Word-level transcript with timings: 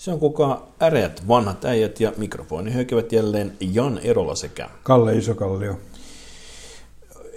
Se 0.00 0.12
on 0.12 0.20
kuka 0.20 0.66
äreät 0.82 1.28
vanhat 1.28 1.64
äijät 1.64 2.00
ja 2.00 2.12
mikrofoni 2.16 2.70
höykevät 2.70 3.12
jälleen 3.12 3.56
Jan 3.60 3.98
Erola 3.98 4.34
sekä 4.34 4.68
Kalle 4.82 5.16
Isokallio. 5.16 5.80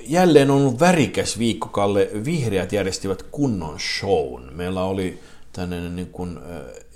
Jälleen 0.07 0.51
on 0.51 0.57
ollut 0.57 0.79
värikäs 0.79 1.39
viikko, 1.39 1.67
Kalle. 1.67 2.09
Vihreät 2.25 2.73
järjestivät 2.73 3.23
kunnon 3.23 3.79
shown. 3.79 4.53
Meillä 4.53 4.83
oli 4.83 5.19
tämmöinen 5.51 5.95
niin 5.95 6.07
kuin 6.07 6.39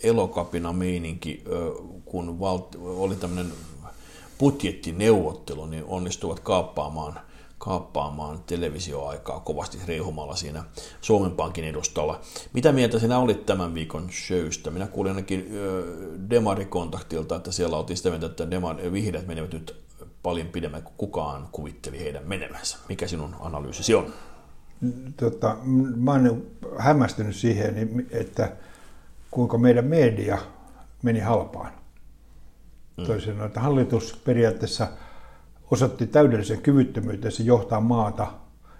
elokapina 0.03 0.73
meininki, 0.73 1.43
kun 2.05 2.37
oli 2.81 3.15
tämmöinen 3.15 3.53
budjettineuvottelu, 4.39 5.65
niin 5.65 5.83
onnistuvat 5.87 6.39
kaappaamaan, 6.39 7.19
kaappaamaan 7.57 8.43
televisioaikaa 8.43 9.39
kovasti 9.39 9.77
reihumalla 9.87 10.35
siinä 10.35 10.63
Suomen 11.01 11.31
Pankin 11.31 11.63
edustalla. 11.63 12.21
Mitä 12.53 12.71
mieltä 12.71 12.99
sinä 12.99 13.19
olit 13.19 13.45
tämän 13.45 13.73
viikon 13.73 14.09
showsta? 14.11 14.71
Minä 14.71 14.87
kuulin 14.87 15.11
ainakin 15.11 15.51
Demari-kontaktilta, 16.29 17.35
että 17.35 17.51
siellä 17.51 17.77
oltiin 17.77 17.97
sitä 17.97 18.09
mieltä, 18.09 18.25
että 18.25 18.51
Demari, 18.51 18.91
vihreät 18.91 19.27
menevät 19.27 19.53
nyt 19.53 19.87
paljon 20.23 20.47
pidemmän 20.47 20.83
kuin 20.83 20.93
kukaan 20.97 21.47
kuvitteli 21.51 21.99
heidän 21.99 22.27
menemänsä. 22.27 22.77
Mikä 22.89 23.07
sinun 23.07 23.35
analyysisi 23.39 23.95
on? 23.95 24.13
Tota, 25.17 25.57
mä 25.95 26.11
olen 26.11 26.45
hämmästynyt 26.77 27.35
siihen, 27.35 28.05
että 28.11 28.51
kuinka 29.31 29.57
meidän 29.57 29.85
media 29.85 30.37
meni 31.03 31.19
halpaan. 31.19 31.71
Mm. 32.97 33.05
Toisin 33.05 33.31
sanoen, 33.31 33.47
että 33.47 33.59
hallitus 33.59 34.21
periaatteessa 34.25 34.87
osoitti 35.71 36.07
täydellisen 36.07 36.61
kyvyttömyytensä 36.61 37.43
johtaa 37.43 37.81
maata 37.81 38.27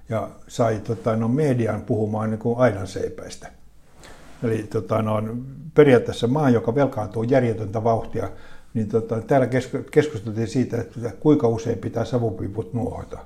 ja 0.10 0.30
sai 0.48 0.80
tota, 0.80 1.16
no, 1.16 1.28
median 1.28 1.82
puhumaan 1.82 2.30
niin 2.30 2.40
kuin 2.40 2.60
aidanseipäistä. 2.60 3.52
Eli 4.44 4.64
tota, 4.64 5.02
no, 5.02 5.24
periaatteessa 5.74 6.28
maa, 6.28 6.50
joka 6.50 6.76
velkaantuu 6.76 7.24
järjetöntä 7.24 7.84
vauhtia, 7.84 8.30
niin 8.74 8.88
tota, 8.88 9.22
täällä 9.22 9.48
keskusteltiin 9.92 10.48
siitä, 10.48 10.82
että 10.82 11.12
kuinka 11.20 11.48
usein 11.48 11.78
pitää 11.78 12.06
savupiiput 12.06 12.74
nuohota. 12.74 13.18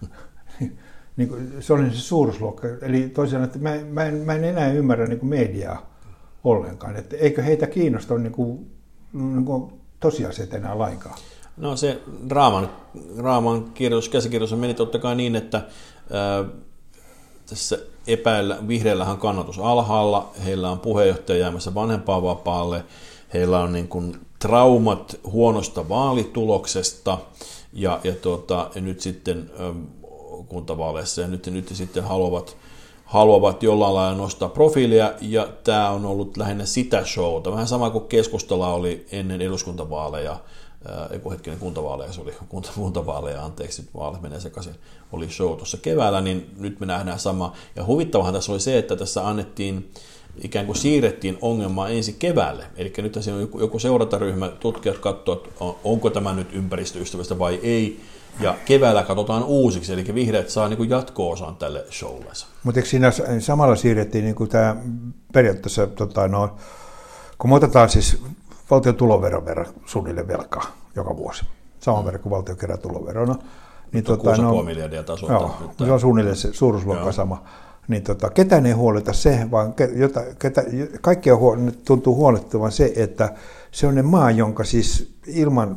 niin 1.16 1.52
se 1.60 1.72
oli 1.72 1.90
se 1.90 1.96
suuruusluokka. 1.96 2.68
Eli 2.82 3.08
toisaalta, 3.08 3.44
että 3.44 3.58
mä, 3.58 3.76
mä, 3.90 4.04
en, 4.04 4.14
mä 4.14 4.34
en 4.34 4.44
enää 4.44 4.72
ymmärrä 4.72 5.06
niin 5.06 5.18
kuin 5.18 5.30
mediaa 5.30 5.94
ollenkaan. 6.44 6.96
Että 6.96 7.16
eikö 7.16 7.42
heitä 7.42 7.66
kiinnosta 7.66 8.18
niin 8.18 8.32
kuin, 8.32 8.70
niin 9.12 9.44
kuin 9.44 9.72
tosiasiat 10.00 10.54
enää 10.54 10.78
lainkaan? 10.78 11.18
No 11.56 11.76
se 11.76 12.00
Raaman, 12.30 12.70
Raaman 13.18 13.64
kirjoitus, 13.64 14.08
käsikirjoitus 14.08 14.58
meni 14.58 14.74
totta 14.74 14.98
kai 14.98 15.14
niin, 15.14 15.36
että 15.36 15.62
ää, 16.10 16.44
tässä 17.46 17.78
epäillä, 18.06 18.58
vihreällähän 18.68 19.18
kannatus 19.18 19.58
alhaalla, 19.58 20.30
heillä 20.44 20.70
on 20.70 20.78
puheenjohtaja 20.78 21.38
jäämässä 21.38 21.74
vanhempaan 21.74 22.22
vapaalle, 22.22 22.84
heillä 23.34 23.60
on 23.60 23.72
niin 23.72 23.88
kuin 23.88 24.20
traumat 24.38 25.20
huonosta 25.24 25.88
vaalituloksesta 25.88 27.18
ja, 27.72 28.00
ja, 28.04 28.12
tuota, 28.12 28.70
ja 28.74 28.80
nyt 28.80 29.00
sitten 29.00 29.50
kuntavaaleissa 30.48 31.20
ja 31.20 31.28
nyt, 31.28 31.46
nyt 31.46 31.68
sitten 31.72 32.04
haluavat, 32.04 32.56
haluavat 33.04 33.62
jollain 33.62 33.94
lailla 33.94 34.18
nostaa 34.18 34.48
profiilia 34.48 35.12
ja 35.20 35.48
tämä 35.64 35.90
on 35.90 36.06
ollut 36.06 36.36
lähinnä 36.36 36.64
sitä 36.66 37.04
showta. 37.04 37.52
Vähän 37.52 37.68
sama 37.68 37.90
kuin 37.90 38.04
keskustella 38.04 38.74
oli 38.74 39.06
ennen 39.12 39.40
eduskuntavaaleja, 39.40 40.36
ei 41.10 41.20
hetkinen 41.30 41.58
kuntavaaleja, 41.58 42.12
se 42.12 42.20
oli 42.20 42.34
kunta, 42.48 42.70
kuntavaaleja, 42.74 43.44
anteeksi, 43.44 43.82
nyt 43.82 43.94
vaalit 43.94 44.22
menee 44.22 44.40
sekaisin, 44.40 44.74
oli 45.12 45.30
show 45.30 45.56
tuossa 45.56 45.76
keväällä, 45.76 46.20
niin 46.20 46.54
nyt 46.58 46.80
me 46.80 46.86
nähdään 46.86 47.18
sama. 47.18 47.52
Ja 47.76 47.84
huvittavahan 47.84 48.34
tässä 48.34 48.52
oli 48.52 48.60
se, 48.60 48.78
että 48.78 48.96
tässä 48.96 49.28
annettiin 49.28 49.90
ikään 50.42 50.66
kuin 50.66 50.76
siirrettiin 50.76 51.38
ongelmaa 51.40 51.88
ensi 51.88 52.12
keväälle. 52.12 52.64
Eli 52.76 52.92
nyt 52.98 53.18
siinä 53.20 53.34
on 53.34 53.40
joku, 53.40 53.60
joku 53.60 53.78
seurantaryhmä, 53.78 54.48
tutkijat 54.48 54.98
katsovat, 54.98 55.48
onko 55.84 56.10
tämä 56.10 56.34
nyt 56.34 56.52
ympäristöystävästä 56.52 57.38
vai 57.38 57.60
ei, 57.62 58.00
ja 58.40 58.56
keväällä 58.64 59.02
katsotaan 59.02 59.44
uusiksi, 59.44 59.92
eli 59.92 60.14
vihreät 60.14 60.50
saa 60.50 60.68
niin 60.68 60.90
jatko-osan 60.90 61.56
tälle 61.56 61.84
showlle. 61.90 62.32
Mutta 62.62 62.80
eikö 62.80 62.88
siinä 62.88 63.12
samalla 63.40 63.76
siirrettiin 63.76 64.24
niin 64.24 64.48
tämä 64.48 64.76
periaatteessa, 65.32 65.86
tota, 65.86 66.28
no, 66.28 66.56
kun 67.38 67.50
me 67.50 67.56
otetaan 67.56 67.88
siis 67.88 68.22
valtion 68.74 68.94
tuloveron 68.94 69.44
verran 69.44 69.66
suunnilleen 69.86 70.28
velkaa 70.28 70.64
joka 70.96 71.16
vuosi, 71.16 71.44
saman 71.80 72.04
verran 72.04 72.22
kuin 72.22 72.30
valtio 72.30 72.56
kerää 72.56 72.76
tuloverona, 72.76 73.34
niin, 73.92 74.04
tota, 74.04 74.36
no, 74.36 74.62
miljardia 74.62 75.02
tasoa. 75.02 75.32
Joo, 75.32 75.54
se 75.78 75.92
on 75.92 76.00
suunnilleen 76.00 76.36
se 76.36 76.52
suuruusluokka 76.52 77.12
sama 77.12 77.44
niin 77.88 78.02
tota, 78.02 78.30
ketään 78.30 78.66
ei 78.66 78.72
huoleta 78.72 79.12
se, 79.12 79.46
vaan 79.50 79.74
jota, 79.94 80.20
ketä, 80.38 80.64
kaikkia 81.00 81.36
huol, 81.36 81.58
tuntuu 81.84 82.14
huolettavan 82.14 82.72
se, 82.72 82.92
että 82.96 83.34
se 83.70 83.86
on 83.86 83.94
ne 83.94 84.02
maa, 84.02 84.30
jonka 84.30 84.64
siis 84.64 85.14
ilman 85.26 85.76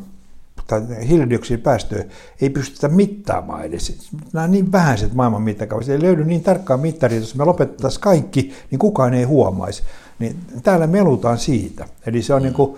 tai 0.67 0.81
hiilidioksidipäästöjä 1.07 2.05
ei 2.41 2.49
pystytä 2.49 2.87
mittaamaan 2.87 3.63
edes. 3.63 4.09
Nämä 4.33 4.43
on 4.43 4.51
niin 4.51 4.71
vähäiset 4.71 5.13
maailman 5.13 5.41
mittakaavassa. 5.41 5.91
Ei 5.91 6.01
löydy 6.01 6.23
niin 6.23 6.43
tarkkaa 6.43 6.77
mittaria, 6.77 7.19
jos 7.19 7.35
me 7.35 7.45
lopetettaisiin 7.45 8.01
kaikki, 8.01 8.53
niin 8.71 8.79
kukaan 8.79 9.13
ei 9.13 9.23
huomaisi. 9.23 9.83
Niin 10.19 10.37
täällä 10.63 10.87
melutaan 10.87 11.37
siitä. 11.37 11.85
Eli 12.05 12.21
se 12.21 12.33
on 12.33 12.41
niin 12.41 12.53
kuin, 12.53 12.77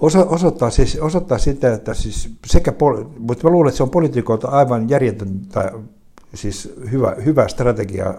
oso, 0.00 0.26
osoittaa, 0.28 0.70
siis, 0.70 0.98
osoittaa 1.00 1.38
sitä, 1.38 1.74
että 1.74 1.94
siis 1.94 2.30
sekä, 2.46 2.72
mutta 3.18 3.44
mä 3.44 3.50
luulen, 3.50 3.68
että 3.68 3.76
se 3.76 3.82
on 3.82 3.90
poliitikoilta 3.90 4.48
aivan 4.48 4.88
järjetöntä, 4.88 5.72
siis 6.34 6.74
hyvä, 6.90 7.16
hyvä 7.24 7.48
strategia 7.48 8.14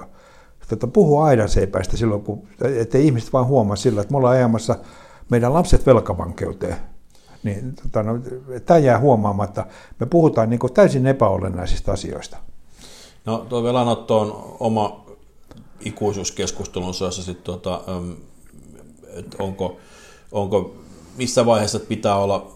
tota, 0.70 0.88
puhua 0.88 1.26
aidanseipäistä 1.26 1.98
silloin, 1.98 2.22
kun, 2.22 2.48
ettei 2.80 3.06
ihmiset 3.06 3.34
vaan 3.34 3.46
huomaa 3.48 3.76
sillä, 3.76 4.02
että 4.02 4.12
me 4.12 4.18
ollaan 4.18 4.36
ajamassa 4.36 4.76
meidän 5.30 5.54
lapset 5.54 5.86
velkavankeuteen. 5.86 6.76
Niin, 7.44 7.76
tota, 7.76 8.04
no, 8.04 8.20
tämä 8.66 8.78
jää 8.78 9.00
huomaamatta. 9.00 9.66
Me 10.00 10.06
puhutaan 10.06 10.50
niin 10.50 10.60
kuin, 10.60 10.74
täysin 10.74 11.08
epäolennaisista 11.08 11.92
asioista. 11.92 12.38
No 13.26 13.46
tuo 13.50 13.64
velanotto 13.64 14.20
on 14.20 14.56
oma 14.60 15.06
ikuisuuskeskustelunsa, 15.80 17.06
jossa 17.06 17.24
sitten 17.24 17.44
tota, 17.44 17.82
että 19.14 19.44
onko, 19.44 19.78
onko 20.32 20.76
missä 21.18 21.46
vaiheessa 21.46 21.80
pitää 21.80 22.16
olla 22.16 22.52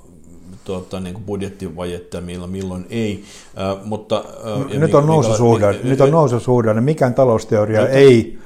tuota, 0.64 1.00
niin 1.00 1.14
kuin 1.14 1.24
budjettivajetta 1.25 2.18
ja 2.18 2.22
milloin, 2.22 2.52
milloin 2.52 2.86
ei. 2.90 3.24
Äh, 3.59 3.86
mutta, 3.86 4.24
äh, 4.72 4.80
nyt, 4.80 4.96
on 4.96 5.06
noususuhdanne, 5.06 5.80
nyt 5.84 6.02
on 6.02 6.12
noususuhdanne, 6.12 6.81
mikään 6.81 7.13
talousteoria 7.13 7.81
nyt, 7.81 7.92
ei 7.94 8.40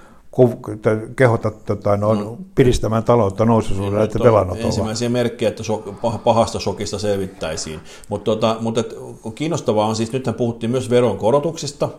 kehota 1.16 1.52
tota, 1.52 1.98
no, 1.98 2.16
mm. 2.16 2.46
piristämään 2.56 3.04
taloutta 3.04 3.46
noususuudella, 3.46 4.04
että 4.04 4.20
velanotolla. 4.20 4.66
Ensimmäisiä 4.66 5.10
merkkejä, 5.10 5.50
että 5.50 5.64
so, 5.64 5.78
pahasta 6.24 6.60
shokista 6.60 7.00
selvittäisiin. 7.00 7.80
Mutta 8.10 8.32
tota, 8.32 8.58
mutta 8.60 8.84
kiinnostavaa 9.36 9.86
on 9.86 9.96
siis, 9.96 10.12
nythän 10.12 10.36
puhuttiin 10.36 10.72
myös 10.72 10.90
veronkorotuksista, 10.90 11.90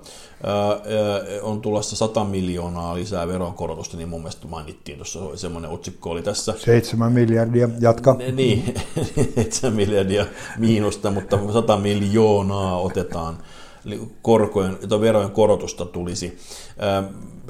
on 1.42 1.60
tulossa 1.60 1.96
100 1.96 2.24
miljoonaa 2.24 2.94
lisää 2.94 3.28
veronkorotusta, 3.28 3.96
niin 3.96 4.08
mun 4.08 4.20
mielestä 4.20 4.48
mainittiin 4.48 4.98
tuossa 4.98 5.20
semmoinen 5.34 5.70
otsikko 5.70 6.10
oli 6.10 6.22
tässä. 6.22 6.54
7 6.58 7.12
miljardia, 7.12 7.68
jatka. 7.80 8.16
Niin, 8.32 8.74
7 9.34 9.76
miljardia 9.76 10.26
miinusta, 10.58 11.10
mutta 11.10 11.38
100 11.52 11.76
miljoonaa 11.76 12.80
otetaan 12.80 13.38
korkojen, 14.22 14.78
verojen 15.00 15.30
korotusta 15.30 15.84
tulisi. 15.84 16.38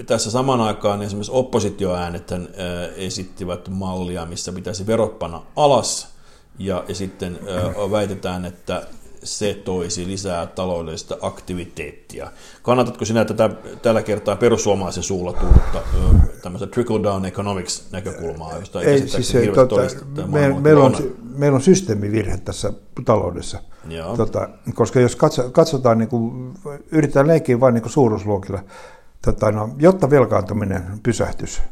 Tässä 0.07 0.31
saman 0.31 0.61
aikaan 0.61 1.03
esimerkiksi 1.03 1.33
oppositioäänet 1.33 2.31
esittivät 2.97 3.69
mallia, 3.69 4.27
missä 4.27 4.53
pitäisi 4.53 4.87
verot 4.87 5.19
panna 5.19 5.43
alas, 5.57 6.09
ja, 6.59 6.85
ja 6.89 6.95
sitten 6.95 7.39
väitetään, 7.91 8.45
että 8.45 8.87
se 9.23 9.55
toisi 9.65 10.07
lisää 10.07 10.47
taloudellista 10.47 11.17
aktiviteettia. 11.21 12.33
Kannatatko 12.63 13.05
sinä 13.05 13.25
tätä 13.25 13.51
tällä 13.83 14.03
kertaa 14.03 14.37
perussuomalaisen 14.37 15.03
suulla 15.03 15.33
tullutta 15.33 15.83
tämmöistä 16.43 16.67
trickle-down 16.67 17.27
economics 17.27 17.87
näkökulmaa, 17.93 18.59
josta 18.59 18.83
ei, 18.83 18.89
ei 18.89 19.09
siis, 19.09 19.33
tota, 19.55 19.77
me, 20.27 20.61
meillä, 20.61 20.85
on, 20.85 20.97
meillä 21.39 21.57
on 21.57 21.63
systeemivirhe 21.63 22.37
tässä 22.37 22.73
taloudessa. 23.05 23.59
Tota, 24.17 24.49
koska 24.75 25.01
jos 25.01 25.17
katso, 25.17 25.51
katsotaan, 25.51 25.99
niin 25.99 26.09
kuin, 26.09 26.55
yritetään 26.93 27.27
leikkiä 27.27 27.61
vain 27.61 27.75
niin 27.75 27.91
suuruusluokilla, 27.91 28.61
tota, 29.25 29.53
no, 29.53 29.71
jotta 29.79 30.11
velkaantuminen 30.11 30.83
pysähtys, 31.03 31.63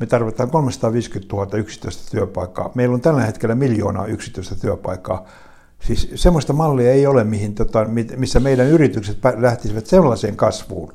me 0.00 0.06
tarvitaan 0.06 0.50
350 0.50 1.36
000 1.36 1.58
yksityistä 1.58 2.10
työpaikkaa. 2.10 2.70
Meillä 2.74 2.94
on 2.94 3.00
tällä 3.00 3.22
hetkellä 3.22 3.54
miljoonaa 3.54 4.06
yksityistä 4.06 4.54
työpaikkaa. 4.54 5.24
Siis 5.80 6.12
semmoista 6.14 6.52
mallia 6.52 6.92
ei 6.92 7.06
ole, 7.06 7.24
mihin, 7.24 7.54
tota, 7.54 7.86
missä 8.16 8.40
meidän 8.40 8.66
yritykset 8.66 9.18
lähtisivät 9.36 9.86
sellaiseen 9.86 10.36
kasvuun, 10.36 10.92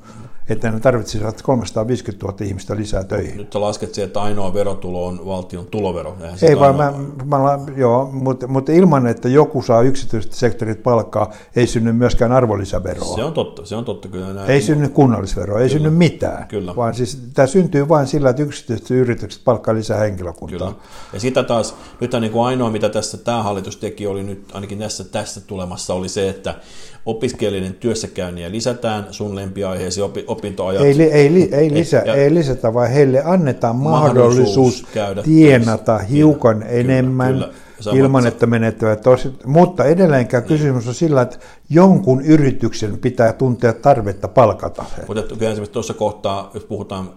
että 0.49 0.71
ne 0.71 0.79
tarvitsisivat 0.79 1.41
350 1.41 2.25
000 2.25 2.37
ihmistä 2.41 2.75
lisää 2.75 3.03
töihin. 3.03 3.37
Nyt 3.37 3.55
lasket 3.55 3.93
siihen, 3.93 4.07
että 4.07 4.21
ainoa 4.21 4.53
verotulo 4.53 5.05
on 5.05 5.25
valtion 5.25 5.65
tulovero. 5.65 6.17
Eihän 6.21 6.37
Ei 6.41 6.59
vaan, 6.59 6.81
ainoa- 6.81 7.25
mä, 7.25 7.37
mä, 7.37 7.59
joo, 7.77 8.09
mutta, 8.11 8.47
mutta 8.47 8.71
ilman, 8.71 9.07
että 9.07 9.29
joku 9.29 9.61
saa 9.61 9.81
yksityiset 9.81 10.33
sektorit 10.33 10.83
palkkaa, 10.83 11.31
ei 11.55 11.67
synny 11.67 11.91
myöskään 11.91 12.31
arvonlisäveroa. 12.31 13.15
Se 13.15 13.23
on 13.23 13.33
totta, 13.33 13.65
se 13.65 13.75
on 13.75 13.85
totta 13.85 14.07
kyllä. 14.07 14.33
Näin. 14.33 14.51
Ei 14.51 14.61
synny 14.61 14.89
kunnallisveroa, 14.89 15.59
ei 15.59 15.69
synny 15.69 15.89
mitään. 15.89 16.47
Kyllä. 16.47 16.75
Vaan 16.75 16.93
siis 16.93 17.21
tämä 17.33 17.47
syntyy 17.47 17.89
vain 17.89 18.07
sillä, 18.07 18.29
että 18.29 18.43
yksityiset 18.43 18.91
yritykset 18.91 19.41
palkkaa 19.45 19.75
lisää 19.75 19.99
henkilökuntaa. 19.99 20.57
Kyllä. 20.57 20.73
Ja 21.13 21.19
sitä 21.19 21.43
taas, 21.43 21.75
nyt 21.99 22.13
on 22.13 22.21
niin 22.21 22.31
kuin 22.31 22.45
ainoa, 22.45 22.69
mitä 22.69 22.89
tässä 22.89 23.17
tämä 23.17 23.43
hallitus 23.43 23.77
teki, 23.77 24.07
oli 24.07 24.23
nyt 24.23 24.45
ainakin 24.53 24.79
tässä, 24.79 25.03
tässä 25.03 25.41
tulemassa, 25.41 25.93
oli 25.93 26.09
se, 26.09 26.29
että 26.29 26.55
opiskelijoiden 27.05 27.73
työssäkäynniä 27.73 28.51
lisätään, 28.51 29.07
sun 29.11 29.35
lempiaiheesi 29.35 30.01
opi, 30.01 30.23
opintoajat. 30.27 30.83
Ei, 30.83 30.97
li- 30.97 31.11
ei, 31.11 31.33
li- 31.33 31.49
ei, 31.51 31.73
lisä, 31.73 32.03
ja- 32.05 32.15
ei 32.15 32.33
lisätä, 32.33 32.73
vaan 32.73 32.89
heille 32.89 33.21
annetaan 33.25 33.75
Mahdollisuus 33.75 34.37
mahdollisuus, 34.37 34.85
käydä 34.93 35.23
tienata 35.23 35.97
töissä. 35.97 36.13
hiukan 36.13 36.57
Kyllä, 36.59 36.71
enemmän 36.71 37.33
kyllä. 37.33 37.49
Sama- 37.79 37.97
ilman, 37.97 38.21
sa- 38.21 38.27
että 38.27 38.45
menettävät 38.45 39.01
tosi. 39.01 39.29
Mutta 39.45 39.85
edelleenkään 39.85 40.43
kysymys 40.43 40.87
on 40.87 40.93
sillä, 40.93 41.21
että 41.21 41.37
jonkun 41.69 42.21
yrityksen 42.21 42.97
pitää 42.97 43.33
tuntea 43.33 43.73
tarvetta 43.73 44.27
palkata. 44.27 44.85
Mutta 45.07 45.21
kyllä 45.35 45.51
esimerkiksi 45.51 45.73
tuossa 45.73 45.93
kohtaa, 45.93 46.51
jos 46.53 46.63
puhutaan 46.63 47.09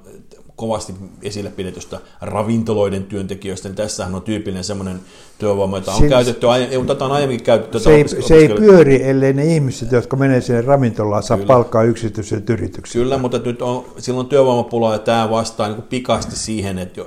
kovasti 0.56 0.94
esille 1.22 1.50
pidetystä 1.50 2.00
ravintoloiden 2.20 3.04
työntekijöistä, 3.04 3.68
niin 3.68 3.76
tässähän 3.76 4.14
on 4.14 4.22
tyypillinen 4.22 4.64
semmoinen 4.64 5.00
työvoima, 5.38 5.76
jota 5.76 5.92
on 5.92 5.98
Se- 5.98 6.08
käytetty, 6.08 6.46
tätä 6.86 7.04
on 7.04 7.12
aiemmin 7.12 7.42
käytetty. 7.42 7.78
Se 7.78 7.94
ei, 7.94 8.08
se 8.08 8.34
ei 8.34 8.48
pyöri, 8.48 9.02
ellei 9.02 9.32
ne 9.32 9.44
ihmiset, 9.44 9.92
jotka 9.92 10.16
menee 10.16 10.40
sinne 10.40 10.60
ravintolaan, 10.60 11.22
saa 11.22 11.36
Kyllä. 11.36 11.46
palkkaa 11.48 11.82
yksityiset 11.82 12.50
yritykset. 12.50 12.92
Kyllä, 12.92 13.18
mutta 13.18 13.38
nyt 13.38 13.62
on 13.62 13.84
silloin 13.98 14.26
työvoimapula 14.26 14.92
ja 14.92 14.98
tämä 14.98 15.30
vastaa 15.30 15.68
niin 15.68 15.82
pikaisesti 15.82 16.36
siihen, 16.36 16.78
että 16.78 17.00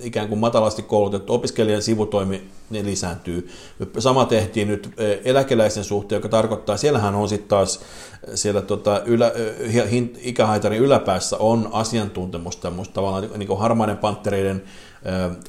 ikään 0.00 0.28
kuin 0.28 0.38
matalasti 0.38 0.82
koulutettu 0.82 1.34
opiskelijan 1.34 1.82
sivutoimi 1.82 2.42
ne 2.70 2.84
lisääntyy. 2.84 3.48
Sama 3.98 4.24
tehtiin 4.24 4.68
nyt 4.68 4.90
eh, 4.98 5.18
eläkeläisen 5.24 5.84
suhteen, 5.84 6.16
joka 6.16 6.28
tarkoittaa, 6.28 6.76
siellähän 6.76 7.14
on 7.14 7.28
sitten 7.28 7.48
taas 7.48 7.76
eh, 7.76 8.34
siellä 8.34 8.62
tota, 8.62 9.02
ylä, 9.04 9.32
hin- 9.90 10.18
ikähaitarin 10.22 10.82
yläpäässä 10.82 11.36
on 11.36 11.68
asiantuntemusta, 11.72 12.72
tavallaan 12.92 13.28
niin 13.36 13.46
kuin 13.46 13.58
harmaiden 13.58 13.96
panttereiden 13.96 14.62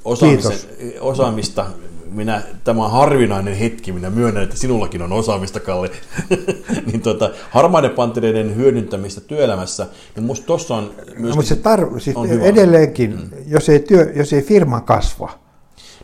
osaamisen, 0.06 0.54
osaamista. 1.00 1.66
Minä, 2.12 2.42
tämä 2.64 2.86
on 2.86 2.92
harvinainen 2.92 3.56
hetki, 3.56 3.92
minä 3.92 4.10
myönnän, 4.10 4.44
että 4.44 4.58
sinullakin 4.58 5.02
on 5.02 5.14
osaamista, 5.14 5.60
Kalle. 5.60 5.92
niin 6.92 7.02
tota, 7.02 7.30
harmaiden 7.50 7.92
panttereiden 7.92 8.56
hyödyntämistä 8.56 9.22
työelämässä, 9.22 9.88
niin 10.16 10.24
musta 10.24 10.46
tuossa 10.46 10.76
on 10.76 10.92
myös... 11.18 11.36
Mutta 11.36 11.50
se 11.50 11.56
tar- 11.56 12.00
siis 12.00 12.16
on 12.16 12.30
hyvä 12.30 12.44
edelleenkin, 12.44 13.20
jos, 13.48 13.70
ei 13.70 13.80
työ, 13.80 14.12
jos 14.16 14.34
ei 14.34 14.42
firma 14.42 14.82
kasva, 14.82 15.40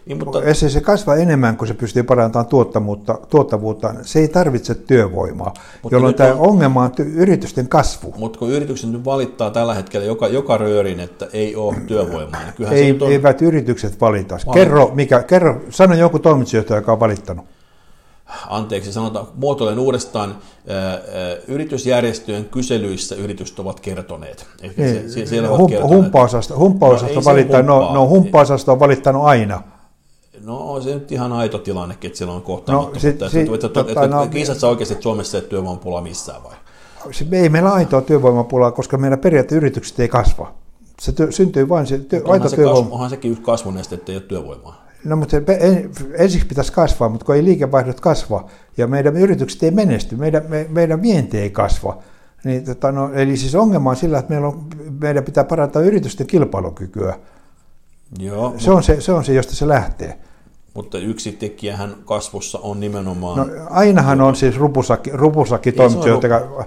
Niin, 0.07 0.17
mutta, 0.17 0.43
ei 0.43 0.55
se 0.55 0.81
kasva 0.81 1.15
enemmän 1.15 1.57
kuin 1.57 1.67
se 1.67 1.73
pystyy 1.73 2.03
parantamaan 2.03 2.45
tuottavuutta, 2.45 3.19
tuottavuutta 3.29 3.93
se 4.01 4.19
ei 4.19 4.27
tarvitse 4.27 4.75
työvoimaa, 4.75 5.53
Mutta 5.83 5.95
jolloin 5.95 6.15
tämä 6.15 6.33
on- 6.33 6.39
ongelma 6.49 6.83
on 6.83 6.91
ty- 6.91 7.13
yritysten 7.15 7.67
kasvu. 7.67 8.13
mutta 8.17 8.39
kun 8.39 8.49
yritykset 8.49 8.89
nyt 8.91 9.05
valittaa 9.05 9.51
tällä 9.51 9.73
hetkellä 9.73 10.05
joka, 10.05 10.27
joka 10.27 10.57
röörin, 10.57 10.99
että 10.99 11.27
ei 11.33 11.55
ole 11.55 11.75
työvoimaa, 11.87 12.43
niin 12.43 12.53
kyllähän 12.53 12.77
se 12.77 12.83
Ei, 12.85 12.97
on... 13.01 13.11
eivät 13.11 13.41
yritykset 13.41 14.01
valita. 14.01 14.37
Kerro, 14.53 14.91
mikä, 14.93 15.23
kerro, 15.23 15.61
sano 15.69 15.95
joku 15.95 16.19
toimitusjohtaja, 16.19 16.77
joka 16.77 16.91
on 16.91 16.99
valittanut. 16.99 17.45
anteeksi, 18.49 18.93
sanotaan, 18.93 19.27
muotoilen 19.35 19.79
uudestaan, 19.79 20.37
ää, 20.67 20.89
ää, 20.89 20.99
yritysjärjestöjen 21.47 22.45
kyselyissä 22.45 23.15
yritykset 23.15 23.59
ovat 23.59 23.79
kertoneet. 23.79 24.45
Eli 24.61 24.73
Niin, 24.77 24.89
se, 24.93 25.09
sie- 25.09 25.25
siellä 25.25 25.49
ovat 25.49 25.59
hum, 25.59 25.69
kertoneet. 25.69 26.01
No, 27.01 27.15
no, 27.15 27.21
se 27.21 27.29
valittaa, 27.29 27.61
no, 27.61 27.93
no 27.93 28.05
on 28.71 28.79
valittanut 28.79 29.23
aina. 29.25 29.61
No 30.45 30.57
on 30.73 30.83
se 30.83 30.93
nyt 30.93 31.11
ihan 31.11 31.33
aito 31.33 31.57
tilannekin, 31.57 32.07
että 32.07 32.17
siellä 32.17 32.33
on 32.33 32.43
No, 32.67 32.91
sit- 32.97 33.19
No, 33.19 33.29
sit- 33.29 33.53
että, 33.53 33.69
tota, 33.69 33.79
että, 33.91 34.07
no- 34.07 34.27
kiisat 34.27 34.57
sä 34.57 34.67
oikeasti, 34.67 34.93
että 34.93 35.03
Suomessa 35.03 35.37
ei 35.37 35.43
työvoimapula 35.43 36.01
missään 36.01 36.43
vai? 36.43 36.55
Se, 37.11 37.25
ei 37.31 37.49
meillä 37.49 37.73
aitoa 37.73 38.01
työvoimapulaa, 38.01 38.71
koska 38.71 38.97
meillä 38.97 39.17
periaatteessa 39.17 39.57
yritykset 39.57 39.99
ei 39.99 40.07
kasva. 40.09 40.53
Se 41.01 41.11
työ, 41.11 41.31
syntyy 41.31 41.69
vain 41.69 41.87
se 41.87 41.97
työ, 41.97 42.21
aito 42.27 42.49
se 42.49 42.55
työvoima. 42.55 42.79
kasvu, 42.81 42.93
onhan 42.93 43.09
sekin 43.09 43.31
yksi 43.31 43.43
kasvun 43.43 43.77
este, 43.77 43.95
että 43.95 44.11
ei 44.11 44.15
ole 44.17 44.23
työvoimaa. 44.23 44.87
No, 45.05 45.15
mutta 45.15 45.31
se, 45.31 45.43
en- 45.59 45.91
ensiksi 46.13 46.47
pitäisi 46.47 46.71
kasvaa, 46.73 47.09
mutta 47.09 47.25
kun 47.25 47.35
ei 47.35 47.43
liikevaihdot 47.43 47.99
kasva 47.99 48.45
ja 48.77 48.87
meidän 48.87 49.17
yritykset 49.17 49.63
ei 49.63 49.71
menesty, 49.71 50.15
meidän, 50.15 50.43
me, 50.47 50.65
meidän 50.69 51.01
vienti 51.01 51.37
ei 51.39 51.49
kasva. 51.49 51.97
Niin, 52.43 52.65
tota, 52.65 52.91
no, 52.91 53.13
eli 53.13 53.37
siis 53.37 53.55
ongelma 53.55 53.89
on 53.89 53.95
sillä, 53.95 54.19
että 54.19 54.29
meillä 54.31 54.47
on, 54.47 54.65
meidän 55.01 55.23
pitää 55.23 55.43
parantaa 55.43 55.81
yritysten 55.81 56.27
kilpailukykyä. 56.27 57.19
Joo, 58.19 58.53
Se 58.57 58.71
on 58.71 58.83
se, 58.83 59.01
se 59.01 59.11
on 59.11 59.25
se, 59.25 59.33
josta 59.33 59.55
se 59.55 59.67
lähtee. 59.67 60.19
Mutta 60.77 60.97
yksi 60.97 61.31
tekijähän 61.31 61.95
kasvussa 62.05 62.59
on 62.59 62.79
nimenomaan... 62.79 63.37
No, 63.37 63.45
ainahan 63.69 64.21
on 64.21 64.35
siis 64.35 64.57
rupusakki, 64.57 65.09
rupusakki 65.13 65.71
toimitsijoita, 65.71 66.27
jotka, 66.27 66.65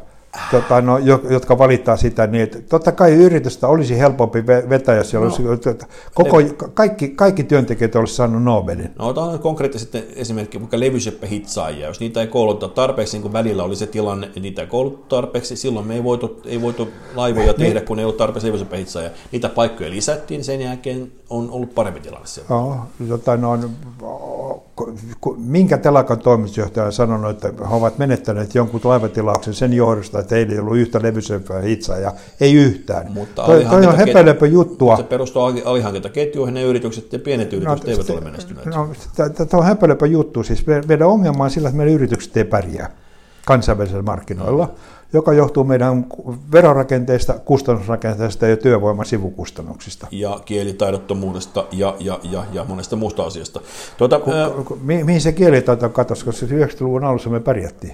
tota, 0.50 0.80
no, 0.80 0.98
jo- 0.98 1.20
jotka 1.30 1.58
valittaa 1.58 1.96
sitä, 1.96 2.26
niin 2.26 2.42
että 2.42 2.58
totta 2.68 2.92
kai 2.92 3.12
yritystä 3.12 3.68
olisi 3.68 3.98
helpompi 3.98 4.40
ve- 4.40 4.68
vetää, 4.68 4.94
jos 4.94 5.10
siellä 5.10 5.28
No. 5.28 5.34
olisi, 5.48 5.68
koko, 6.14 6.36
kaikki, 6.74 7.08
kaikki 7.08 7.44
työntekijät 7.44 7.96
olisi 7.96 8.14
saanut 8.14 8.42
Nobelin. 8.42 8.90
No 8.98 9.08
otan 9.08 9.38
konkreettisesti 9.38 10.04
esimerkki, 10.16 10.60
vaikka 10.60 10.80
levyseppä-hitsaajia. 10.80 11.86
Jos 11.86 12.00
niitä 12.00 12.20
ei 12.20 12.26
kouluteta 12.26 12.68
tarpeeksi, 12.68 13.16
niin 13.16 13.22
kuin 13.22 13.32
välillä 13.32 13.62
oli 13.62 13.76
se 13.76 13.86
tilanne, 13.86 14.26
että 14.26 14.40
niitä 14.40 14.62
ei 14.62 14.68
kouluteta 14.68 15.04
tarpeeksi, 15.08 15.56
silloin 15.56 15.86
me 15.86 15.94
ei 15.94 16.04
voitu, 16.04 16.40
ei 16.44 16.62
voitu 16.62 16.88
laivoja 17.14 17.54
tehdä, 17.54 17.80
kun 17.80 17.98
ei 17.98 18.04
ollut 18.04 18.16
tarpeeksi 18.16 18.46
levyseppä-hitsaajia. 18.48 19.10
Niitä 19.32 19.48
paikkoja 19.48 19.90
lisättiin, 19.90 20.44
sen 20.44 20.60
jälkeen 20.60 21.12
on 21.30 21.50
ollut 21.50 21.74
parempi 21.74 22.00
tilanne 22.00 22.26
siellä. 22.26 22.48
Joo, 22.50 22.76
tota, 23.08 23.36
no, 23.36 23.58
minkä 25.36 25.78
telakan 25.78 26.18
toimitusjohtaja 26.18 26.86
on 26.86 26.92
sanonut, 26.92 27.30
että 27.30 27.48
he 27.68 27.74
ovat 27.74 27.98
menettäneet 27.98 28.54
jonkun 28.54 28.80
laivatilauksen 28.84 29.54
sen 29.54 29.72
johdosta, 29.72 30.18
että 30.18 30.34
heillä 30.34 30.52
ei 30.52 30.58
ollut 30.58 30.76
yhtä 30.76 31.02
levysempää 31.02 31.60
hitsaajaa. 31.60 32.12
Ei 32.40 32.54
yhtään. 32.54 33.12
Mutta 33.12 33.42
toi, 33.42 33.64
toi 33.64 33.86
on 33.86 33.96
höpölöpö 33.96 34.46
juttua. 34.46 34.96
Se 34.96 35.02
perustuu 35.02 35.42
ali- 35.42 35.62
alihankintaketjuihin, 35.64 36.54
ne 36.54 36.62
yritykset 36.62 37.12
ja 37.12 37.18
pienet 37.18 37.52
yritykset 37.52 37.88
eivät 37.88 38.10
ole 38.10 38.20
menestyneet. 38.20 38.66
No, 38.66 38.88
Tämä 39.16 39.60
on 39.60 39.64
höpölöpö 39.64 40.06
juttu. 40.06 40.42
Siis 40.42 40.66
me- 40.66 40.82
meidän 40.88 41.08
ongelma 41.08 41.44
on 41.44 41.50
sillä, 41.50 41.68
että 41.68 41.76
meidän 41.76 41.94
yritykset 41.94 42.36
ei 42.36 42.44
pärjää 42.44 42.90
kansainvälisillä 43.50 44.02
markkinoilla, 44.02 44.70
joka 45.12 45.32
johtuu 45.32 45.64
meidän 45.64 46.06
verorakenteista, 46.52 47.32
kustannusrakenteista 47.44 48.46
ja 48.46 48.56
työvoiman 48.56 49.06
sivukustannuksista. 49.06 50.06
ja 50.10 50.40
kielitaidottomuudesta 50.44 51.64
ja, 51.72 51.96
ja, 51.98 52.18
ja, 52.30 52.44
ja 52.52 52.64
monesta 52.64 52.96
muusta 52.96 53.22
asiasta. 53.22 53.60
Tuota, 53.96 54.20
ää, 54.34 54.50
Ku- 54.64 54.78
Mi- 54.82 55.04
mihin 55.04 55.20
se 55.20 55.32
kielitaito 55.32 55.88
katosi, 55.88 56.24
koska 56.24 56.46
90-luvun 56.46 57.04
alussa 57.04 57.30
me 57.30 57.40
pärjättiin. 57.40 57.92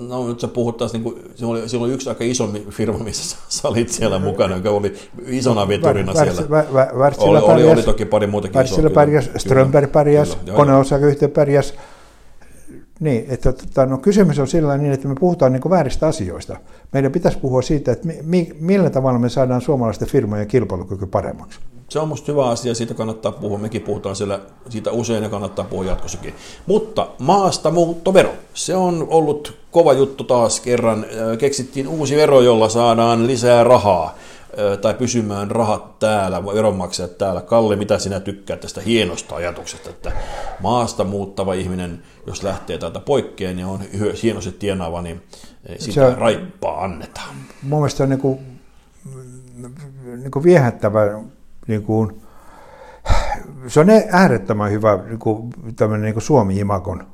no 0.00 0.28
nyt 0.28 0.40
sä 0.40 0.48
puhut 0.48 0.76
taas, 0.76 0.92
niin 0.92 1.02
kuin, 1.02 1.16
se 1.34 1.46
oli, 1.46 1.68
silloin 1.68 1.92
yksi 1.92 2.08
aika 2.08 2.24
iso 2.24 2.48
firma, 2.70 2.98
missä 2.98 3.36
sä 3.48 3.68
olit 3.68 3.88
siellä 3.88 4.18
mukana, 4.18 4.56
joka 4.56 4.70
oli 4.70 4.94
isona 5.26 5.68
veturina 5.68 6.12
Vär- 6.12 6.24
siellä. 6.24 6.42
Vär- 6.42 6.92
Vär- 6.94 7.14
Oli, 7.18 7.38
oli, 7.38 7.64
oli 7.64 7.82
toki 7.82 8.04
pari 8.04 8.26
muutakin 8.26 8.56
Wärtsilä 8.56 8.90
pärjäs, 8.90 9.30
Strömberg 9.36 9.92
pärjäs, 9.92 10.38
koneosakeyhtiö 10.56 11.28
pärjäs. 11.28 11.74
Niin, 13.00 13.24
että 13.28 13.52
tota, 13.52 13.86
no, 13.86 13.98
kysymys 13.98 14.38
on 14.38 14.48
sillä 14.48 14.76
niin, 14.76 14.92
että 14.92 15.08
me 15.08 15.14
puhutaan 15.20 15.52
niin 15.52 15.70
vääristä 15.70 16.06
asioista. 16.06 16.56
Meidän 16.92 17.12
pitäisi 17.12 17.38
puhua 17.38 17.62
siitä, 17.62 17.92
että 17.92 18.06
mi, 18.06 18.18
mi, 18.22 18.56
millä 18.60 18.90
tavalla 18.90 19.18
me 19.18 19.28
saadaan 19.28 19.60
suomalaisten 19.60 20.08
firmojen 20.08 20.46
kilpailukyky 20.46 21.06
paremmaksi. 21.06 21.60
Se 21.88 21.98
on 21.98 22.08
musta 22.08 22.32
hyvä 22.32 22.48
asia, 22.48 22.74
siitä 22.74 22.94
kannattaa 22.94 23.32
puhua. 23.32 23.58
Mekin 23.58 23.82
puhutaan 23.82 24.16
siellä 24.16 24.40
siitä 24.68 24.90
usein 24.90 25.22
ja 25.22 25.28
kannattaa 25.28 25.64
puhua 25.64 25.84
jatkossakin. 25.84 26.34
Mutta 26.66 27.08
maasta 27.18 27.70
muuttovero, 27.70 28.30
se 28.54 28.74
on 28.74 29.06
ollut 29.10 29.56
kova 29.70 29.92
juttu 29.92 30.24
taas 30.24 30.60
kerran. 30.60 31.06
Keksittiin 31.38 31.88
uusi 31.88 32.16
vero, 32.16 32.40
jolla 32.40 32.68
saadaan 32.68 33.26
lisää 33.26 33.64
rahaa 33.64 34.14
tai 34.80 34.94
pysymään 34.94 35.50
rahat 35.50 35.98
täällä, 35.98 36.44
veronmaksajat 36.44 37.18
täällä. 37.18 37.40
Kalle, 37.40 37.76
mitä 37.76 37.98
sinä 37.98 38.20
tykkäät 38.20 38.60
tästä 38.60 38.80
hienosta 38.80 39.36
ajatuksesta, 39.36 39.90
että 39.90 40.12
maasta 40.60 41.04
muuttava 41.04 41.54
ihminen, 41.54 42.02
jos 42.26 42.42
lähtee 42.42 42.78
täältä 42.78 43.00
poikkeen 43.00 43.58
ja 43.58 43.68
on 43.68 43.80
hyö- 43.98 44.14
hienosti 44.22 44.52
tienaava, 44.52 45.02
niin 45.02 45.22
sitä 45.78 45.92
Se 45.94 46.04
on- 46.04 46.18
raippaa 46.18 46.84
annetaan. 46.84 47.34
Mun 47.62 47.80
mielestä 47.80 47.96
se 47.96 48.02
on 48.02 48.08
niin 48.08 48.20
kuin, 48.20 48.38
niin 50.16 50.30
kuin 50.30 50.42
viehättävä, 50.42 51.00
niin 51.66 51.82
kuin, 51.82 52.22
se 53.68 53.80
on 53.80 53.86
äärettömän 54.10 54.70
hyvä 54.70 54.98
niin 55.06 55.18
kuin, 55.18 55.50
tämmöinen 55.76 56.04
niin 56.04 56.14
kuin 56.14 56.22
Suomi-imakon 56.22 57.06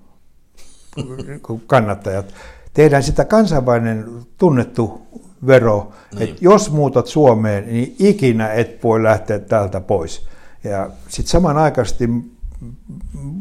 niin 1.26 1.40
kannattajat. 1.66 2.34
Tehdään 2.74 3.02
sitä 3.02 3.24
kansainvälinen 3.24 4.06
tunnettu 4.38 5.02
vero, 5.46 5.92
niin. 6.14 6.22
että 6.22 6.44
jos 6.44 6.70
muutat 6.70 7.06
Suomeen, 7.06 7.66
niin 7.66 7.96
ikinä 7.98 8.52
et 8.52 8.84
voi 8.84 9.02
lähteä 9.02 9.38
täältä 9.38 9.80
pois. 9.80 10.26
Ja 10.64 10.90
sitten 11.08 11.30
samanaikaisesti 11.30 12.08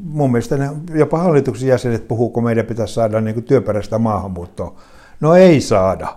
mun 0.04 0.32
mielestä 0.32 0.58
ne, 0.58 0.70
jopa 0.94 1.18
hallituksen 1.18 1.70
jäsenet 1.70 2.08
puhuu, 2.08 2.30
kun 2.30 2.44
meidän 2.44 2.66
pitäisi 2.66 2.94
saada 2.94 3.22
niin 3.22 3.34
kuin 3.34 3.44
työperäistä 3.44 3.98
maahanmuuttoa. 3.98 4.76
No 5.20 5.36
ei 5.36 5.62
saada. 5.62 6.16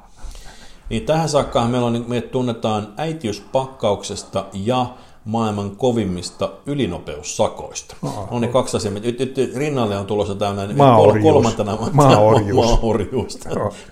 Niin 0.91 1.07
tähän 1.07 1.29
saakka 1.29 1.69
meillä 1.69 1.87
on, 1.87 1.93
niin 1.93 2.05
me 2.09 2.21
tunnetaan 2.21 2.89
äitiyspakkauksesta 2.97 4.47
ja 4.53 4.95
maailman 5.25 5.77
kovimmista 5.77 6.51
ylinopeussakoista. 6.67 7.97
Oh, 8.03 8.29
on 8.31 8.41
ne 8.41 8.49
kaksi 8.49 8.77
asiaa. 8.77 8.95
Nyt, 8.95 9.19
nyt 9.19 9.55
rinnalle 9.57 9.99
on 9.99 10.07
tulossa 10.07 10.35
tämmöinen 10.35 10.77
Maaorjuus. 10.77 11.33
kolmantena 11.33 11.79
Maaorjuus. 11.93 12.67
maaorjuus. 12.67 13.39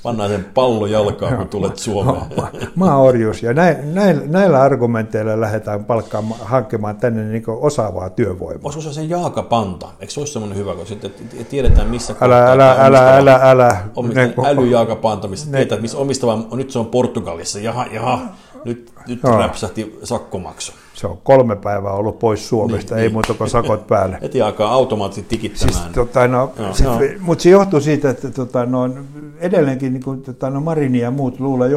Pannaan 0.02 0.30
sen 0.30 0.46
pallo 0.54 0.86
jalkaan, 0.86 1.36
kun 1.36 1.48
tulet 1.48 1.78
Suomeen. 1.78 2.26
Maaorjuus. 2.74 3.42
Ja 3.42 3.52
näillä, 3.54 4.22
näillä 4.26 4.62
argumenteilla 4.62 5.40
lähdetään 5.40 5.84
palkkaamaan, 5.84 6.40
hankkimaan 6.44 6.96
tänne 6.96 7.24
niin 7.24 7.42
osaavaa 7.46 8.10
työvoimaa. 8.10 8.60
Olisiko 8.64 8.82
se 8.82 8.92
sen 8.92 9.10
jaakapanta? 9.10 9.88
Eikö 10.00 10.12
se 10.12 10.20
olisi 10.20 10.32
semmoinen 10.32 10.58
hyvä, 10.58 10.74
kun 10.74 10.86
sitten 10.86 11.10
tiedetään, 11.50 11.88
missä 11.88 12.14
älä, 12.20 12.52
älä, 12.52 12.72
älä, 12.78 13.16
älä, 13.16 13.40
älä. 13.42 13.76
Ne, 14.14 14.34
älyjaakapanta, 14.46 15.28
missä 15.28 15.50
ne, 15.50 15.56
tietää, 15.56 15.78
missä 15.78 15.98
omistava, 15.98 16.38
nyt 16.52 16.70
se 16.70 16.78
on 16.78 16.86
Portugalissa. 16.86 17.58
Jaha, 17.58 17.86
jaha, 17.86 18.20
nyt, 18.64 18.92
nyt 19.08 19.24
räpsähti 19.24 19.98
sakkomaksu 20.04 20.72
se 21.02 21.06
on 21.06 21.18
kolme 21.22 21.56
päivää 21.56 21.92
ollut 21.92 22.18
pois 22.18 22.48
Suomesta, 22.48 22.94
niin, 22.94 23.02
ei 23.02 23.08
niin. 23.08 23.12
muuta 23.12 23.34
kuin 23.34 23.50
sakot 23.50 23.86
päälle. 23.86 24.18
Heti 24.22 24.42
alkaa 24.42 24.72
automaattisesti 24.72 25.36
tikittämään. 25.36 25.74
Siis, 25.74 25.94
tota, 25.94 26.28
no, 26.28 26.52
no, 26.58 26.74
sit, 26.74 26.86
no. 26.86 26.98
Mutta 27.20 27.42
se 27.42 27.50
johtuu 27.50 27.80
siitä, 27.80 28.10
että 28.10 28.30
tota, 28.30 28.66
no, 28.66 28.90
edelleenkin 29.38 29.92
niin 29.92 30.02
kuin, 30.02 30.22
tota, 30.22 30.50
no, 30.50 30.60
Marini 30.60 30.98
ja 30.98 31.10
muut 31.10 31.40
luulee 31.40 31.70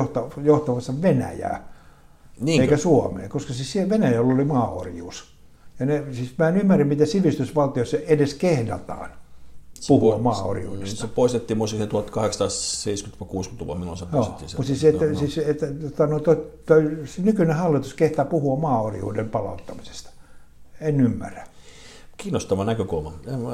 johtavansa 0.43 0.93
Venäjää, 1.01 1.67
Niinkö? 2.39 2.63
eikä 2.63 2.77
Suomeen, 2.77 3.29
koska 3.29 3.53
siis 3.53 3.71
siellä 3.71 3.89
Venäjällä 3.89 4.33
oli 4.33 4.45
maaorjuus. 4.45 5.35
Ja 5.79 5.85
ne, 5.85 6.03
siis 6.11 6.37
mä 6.37 6.47
en 6.47 6.57
ymmärrä, 6.57 6.85
miten 6.85 7.07
sivistysvaltiossa 7.07 7.97
edes 8.07 8.33
kehdataan 8.33 9.09
puhua 9.87 10.17
maaorjuudesta. 10.17 11.01
Se 11.01 11.07
poistettiin 11.07 11.57
muistaakseni 11.57 11.91
1870-60-luvulla, 11.91 13.79
milloin 13.79 13.97
se 13.97 14.05
poistettiin. 14.05 14.49
Joo, 14.53 14.63
siis, 14.63 14.83
että, 14.83 15.05
no. 15.05 15.19
siis, 15.19 15.37
että, 15.37 15.67
että 15.87 16.07
no, 16.07 16.19
toi, 16.19 16.47
toi, 16.65 16.83
nykyinen 17.17 17.55
hallitus 17.55 17.93
kehtaa 17.93 18.25
puhua 18.25 18.59
maaorjuuden 18.59 19.29
palauttamisesta. 19.29 20.09
En 20.81 21.01
ymmärrä. 21.01 21.47
Kiinnostava 22.17 22.65
näkökulma. 22.65 23.13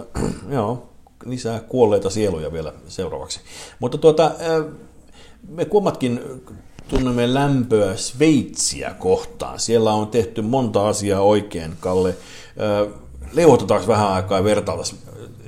Joo, 0.49 0.89
lisää 1.25 1.59
kuolleita 1.59 2.09
sieluja 2.09 2.51
vielä 2.53 2.73
seuraavaksi. 2.87 3.39
Mutta 3.79 3.97
tuota, 3.97 4.31
me 5.49 5.65
kummatkin 5.65 6.19
tunnemme 6.87 7.33
lämpöä 7.33 7.95
Sveitsiä 7.95 8.93
kohtaan. 8.99 9.59
Siellä 9.59 9.93
on 9.93 10.07
tehty 10.07 10.41
monta 10.41 10.87
asiaa 10.87 11.21
oikein, 11.21 11.73
Kalle. 11.79 12.15
Leuvotetaanko 13.33 13.87
vähän 13.87 14.07
aikaa 14.07 14.37
ja 14.37 14.43
vertailtaisiin 14.43 15.01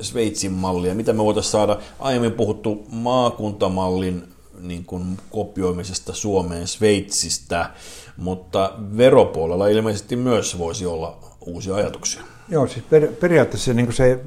Sveitsin 0.03 0.51
mallia, 0.51 0.95
mitä 0.95 1.13
me 1.13 1.23
voitaisiin 1.23 1.51
saada, 1.51 1.79
aiemmin 1.99 2.31
puhuttu 2.31 2.85
maakuntamallin 2.89 4.23
niin 4.61 4.85
kuin 4.85 5.17
kopioimisesta 5.31 6.13
Suomeen 6.13 6.67
Sveitsistä, 6.67 7.69
mutta 8.17 8.73
veropuolella 8.97 9.67
ilmeisesti 9.67 10.15
myös 10.15 10.57
voisi 10.57 10.85
olla 10.85 11.17
uusia 11.45 11.75
ajatuksia. 11.75 12.21
Joo, 12.49 12.67
siis 12.67 12.85
per, 12.89 13.07
periaatteessa 13.07 13.73
niin 13.73 13.85
kuin 13.85 13.95
se, 13.95 14.19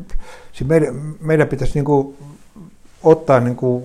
siis 0.53 0.69
meidän, 0.69 1.15
meidän 1.21 1.49
pitäisi 1.49 1.75
niin 1.75 1.85
kuin 1.85 2.17
ottaa 3.03 3.41
niin 3.41 3.57
kuin, 3.57 3.85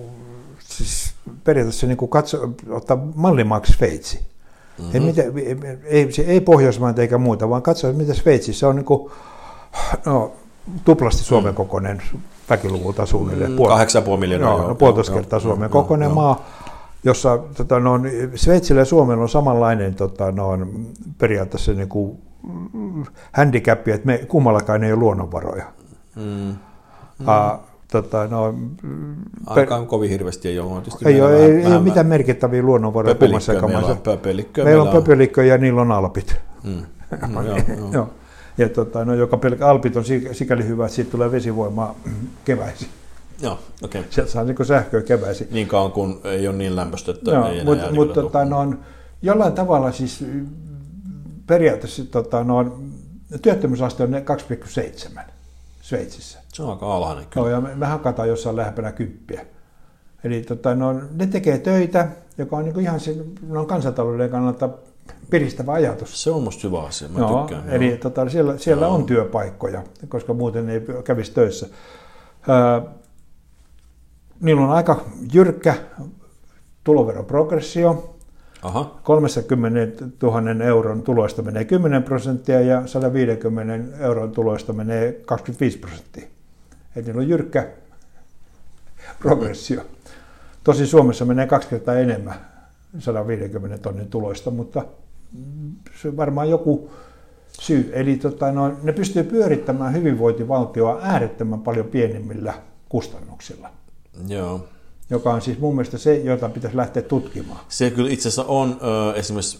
siis 0.58 1.12
periaatteessa 1.44 1.86
niin 1.86 1.96
kuin 1.96 2.08
katso, 2.08 2.50
ottaa 2.70 2.96
mallimaaksi 3.14 3.72
Sveitsi. 3.72 4.20
Mm-hmm. 4.78 4.94
Ei, 4.94 5.00
mitä, 5.00 5.22
ei, 5.84 6.12
se 6.12 6.22
ei 6.22 6.40
Pohjoismaat 6.40 6.98
eikä 6.98 7.18
muuta, 7.18 7.48
vaan 7.48 7.62
katsoa, 7.62 7.92
mitä 7.92 8.14
Sveitsissä 8.14 8.68
on 8.68 8.76
niin 8.76 8.84
kuin, 8.84 9.12
no, 10.06 10.32
tuplasti 10.84 11.22
Suomen 11.22 11.52
mm. 11.52 11.56
kokoinen 11.56 12.02
väkiluvulta 12.50 13.06
suunnilleen. 13.06 13.52
Puol- 13.52 14.10
8,5 14.10 14.16
miljoonaa. 14.16 14.58
Joo, 14.58 14.68
no, 14.68 14.74
puolitoista 14.74 15.14
kertaa 15.14 15.40
Suomen 15.40 15.66
joo, 15.66 15.82
kokoinen 15.82 16.06
joo. 16.06 16.14
maa, 16.14 16.44
jossa 17.04 17.38
tota, 17.56 17.80
no, 17.80 18.00
Sveitsillä 18.34 18.80
ja 18.80 18.84
Suomella 18.84 19.22
on 19.22 19.28
samanlainen 19.28 19.94
tota, 19.94 20.32
no, 20.32 20.58
periaatteessa 21.18 21.72
niin 21.72 21.88
kuin, 21.88 22.18
handicap, 23.32 23.88
että 23.88 24.06
me 24.06 24.18
kummallakaan 24.18 24.84
ei 24.84 24.92
ole 24.92 25.00
luonnonvaroja. 25.00 25.64
Mm. 26.16 26.22
Mm. 26.22 26.56
Uh, 27.20 27.60
tota, 27.92 28.26
no, 28.26 28.54
Aika 29.46 29.76
on 29.76 29.86
kovin 29.86 30.10
hirveästi 30.10 30.48
ei 30.48 30.58
ole. 30.58 30.82
Ei, 31.04 31.20
ole, 31.20 31.36
ei, 31.36 31.50
ei 31.50 31.66
ole 31.66 31.80
mitään 31.80 32.06
merkittäviä 32.06 32.62
luonnonvaroja 32.62 33.14
Meillä 33.68 33.92
on 33.92 33.98
pöpelikköä. 33.98 34.64
Meillä 34.64 34.82
on 34.82 35.48
ja 35.48 35.58
niillä 35.58 35.80
on 35.80 35.92
alpit. 35.92 36.36
Mm. 36.62 36.82
Mm, 37.28 37.34
joo, 37.46 37.56
joo. 37.92 38.08
Ja 38.58 38.68
tota, 38.68 39.04
no, 39.04 39.14
joka 39.14 39.36
pelkkä 39.36 39.68
Alpit 39.68 39.96
on 39.96 40.04
sikäli 40.32 40.66
hyvä, 40.66 40.84
että 40.84 40.94
siitä 40.94 41.10
tulee 41.10 41.32
vesivoimaa 41.32 41.94
keväisin. 42.44 42.88
Joo, 43.42 43.58
okei. 43.82 44.00
Okay. 44.00 44.12
Sieltä 44.12 44.32
saa 44.32 44.44
niin 44.44 44.66
sähköä 44.66 45.02
keväisin. 45.02 45.48
Niin 45.50 45.68
kauan 45.68 45.92
kun 45.92 46.20
ei 46.24 46.48
ole 46.48 46.56
niin 46.56 46.76
lämpöistä, 46.76 47.12
että 47.12 47.30
Joo, 47.30 47.48
ei 47.48 47.64
Mutta 47.64 47.92
mut, 47.92 48.12
tota, 48.12 48.44
no, 48.44 48.74
jollain 49.22 49.52
tavalla 49.52 49.92
siis 49.92 50.24
periaatteessa 51.46 52.04
tota, 52.04 52.44
no, 52.44 52.78
työttömyysaste 53.42 54.02
on 54.02 54.10
2,7 55.16 55.20
Sveitsissä. 55.80 56.38
Se 56.52 56.62
on 56.62 56.70
aika 56.70 56.96
alhainen 56.96 57.26
kyllä. 57.30 57.48
Joo, 57.48 57.54
ja 57.54 57.60
me, 57.60 57.74
me 57.74 57.86
hakataan 57.86 58.28
jossain 58.28 58.56
lähempänä 58.56 58.92
kymppiä. 58.92 59.46
Eli 60.24 60.42
tota, 60.42 60.74
no, 60.74 61.00
ne 61.14 61.26
tekee 61.26 61.58
töitä, 61.58 62.08
joka 62.38 62.56
on 62.56 62.64
niin 62.64 62.80
ihan 62.80 63.00
se, 63.00 63.16
no, 63.48 63.64
kansantalouden 63.64 64.30
kannalta 64.30 64.68
piristävä 65.32 65.72
ajatus. 65.72 66.22
Se 66.22 66.30
on 66.30 66.42
musta 66.42 66.68
hyvä 66.68 66.82
asia, 66.82 67.08
mä 67.08 67.18
no, 67.18 67.38
tykkään. 67.38 67.68
Eli 67.68 67.88
joo. 67.88 67.96
Tota, 67.96 68.28
siellä, 68.28 68.58
siellä 68.58 68.88
on 68.88 69.04
työpaikkoja, 69.04 69.82
koska 70.08 70.34
muuten 70.34 70.68
ei 70.68 70.80
kävisi 71.04 71.32
töissä. 71.32 71.66
Öö, 72.48 72.90
niillä 74.40 74.62
on 74.62 74.70
aika 74.70 75.04
jyrkkä 75.32 75.74
tuloveroprogressio. 76.84 78.16
Aha. 78.62 79.00
30 79.02 80.04
000 80.22 80.64
euron 80.64 81.02
tuloista 81.02 81.42
menee 81.42 81.64
10 81.64 82.02
prosenttia 82.02 82.60
ja 82.60 82.86
150 82.86 83.96
euron 83.98 84.32
tuloista 84.32 84.72
menee 84.72 85.12
25 85.12 85.78
prosenttia. 85.78 86.26
Eli 86.96 87.04
niillä 87.04 87.20
on 87.20 87.28
jyrkkä 87.28 87.68
progressio. 89.18 89.82
Tosi 90.64 90.86
Suomessa 90.86 91.24
menee 91.24 91.46
kaksi 91.46 91.68
kertaa 91.68 91.94
enemmän 91.94 92.34
150 92.98 93.78
tonnin 93.78 94.10
tuloista, 94.10 94.50
mutta 94.50 94.84
se 96.02 96.16
varmaan 96.16 96.50
joku 96.50 96.90
syy. 97.60 97.90
Eli 97.94 98.16
tota, 98.16 98.52
no, 98.52 98.72
ne 98.82 98.92
pystyy 98.92 99.22
pyörittämään 99.22 99.94
hyvinvointivaltioa 99.94 100.98
äärettömän 101.02 101.60
paljon 101.60 101.86
pienemmillä 101.86 102.54
kustannuksilla. 102.88 103.70
Joo. 104.28 104.66
Joka 105.10 105.32
on 105.32 105.42
siis 105.42 105.58
mun 105.58 105.74
mielestä 105.74 105.98
se, 105.98 106.16
jota 106.16 106.48
pitäisi 106.48 106.76
lähteä 106.76 107.02
tutkimaan. 107.02 107.60
Se 107.68 107.90
kyllä 107.90 108.10
itse 108.10 108.28
asiassa 108.28 108.44
on, 108.44 108.80
esimerkiksi 109.14 109.58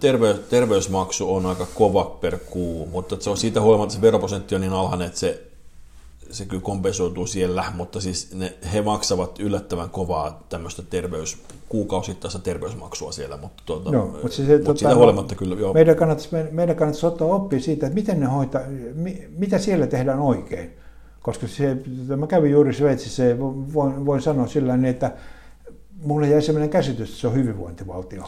terveys, 0.00 0.38
terveysmaksu 0.38 1.34
on 1.34 1.46
aika 1.46 1.66
kova 1.74 2.04
per 2.20 2.38
kuu, 2.50 2.86
mutta 2.86 3.16
se 3.20 3.30
on 3.30 3.36
siitä 3.36 3.60
huolimatta 3.60 3.94
se 3.94 4.00
veroprosentti 4.00 4.54
on 4.54 4.60
niin 4.60 4.72
alhainen, 4.72 5.06
että 5.06 5.18
se 5.18 5.47
se 6.30 6.44
kyllä 6.44 6.62
kompensoituu 6.62 7.26
siellä, 7.26 7.64
mutta 7.76 8.00
siis 8.00 8.34
ne, 8.34 8.54
he 8.72 8.82
maksavat 8.82 9.40
yllättävän 9.40 9.90
kovaa 9.90 10.42
tämmöistä 10.48 10.82
terveys, 10.82 11.38
kuukausittaista 11.68 12.38
terveysmaksua 12.38 13.12
siellä, 13.12 13.36
mutta, 13.36 13.62
tuota, 13.66 13.90
joo, 13.90 14.06
mutta, 14.06 14.28
siis, 14.28 14.48
mutta 14.48 14.64
tota, 14.64 14.78
siitä 14.78 14.94
huolimatta 14.94 15.34
kyllä, 15.34 15.54
joo. 15.54 15.74
Meidän 15.74 15.96
kannattaisi, 15.96 16.36
meidän 16.50 16.76
kannattaisi 16.76 17.06
ottaa 17.06 17.28
oppia 17.28 17.60
siitä, 17.60 17.86
että 17.86 17.94
miten 17.94 18.20
ne 18.20 18.26
hoitaa, 18.26 18.60
mitä 19.36 19.58
siellä 19.58 19.86
tehdään 19.86 20.20
oikein. 20.20 20.70
Koska 21.22 21.46
se, 21.48 21.76
mä 22.16 22.26
kävin 22.26 22.50
juuri 22.50 22.74
Sveitsissä 22.74 23.24
ja 23.24 23.38
voin, 23.38 24.06
voin 24.06 24.22
sanoa 24.22 24.46
sillä 24.46 24.76
niin, 24.76 24.90
että 24.90 25.12
mulle 26.02 26.28
jäi 26.28 26.42
sellainen 26.42 26.70
käsitys, 26.70 27.08
että 27.08 27.20
se 27.20 27.26
on 27.26 27.34
hyvinvointivaltio. 27.34 28.24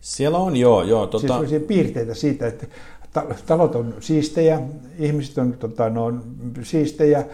Siellä 0.00 0.38
on, 0.38 0.56
joo. 0.56 0.82
joo 0.82 1.06
tota... 1.06 1.46
Siis 1.48 1.62
piirteitä 1.62 2.14
siitä, 2.14 2.46
että 2.46 2.66
talot 3.46 3.74
on 3.74 3.94
siistejä, 4.00 4.60
ihmiset 4.98 5.38
on, 5.38 5.52
tota, 5.52 5.90
no, 5.90 6.12
siistejä, 6.62 7.24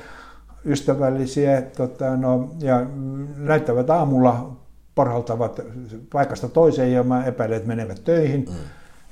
ystävällisiä 0.65 1.63
tota, 1.63 2.17
no, 2.17 2.51
ja 2.61 2.87
näyttävät 3.37 3.91
aamulla 3.91 4.57
porhaltavat 4.95 5.61
paikasta 6.13 6.49
toiseen 6.49 6.93
ja 6.93 7.03
mä 7.03 7.25
epäilen, 7.25 7.57
että 7.57 7.69
menevät 7.69 8.05
töihin. 8.05 8.45
Mm. 8.49 8.55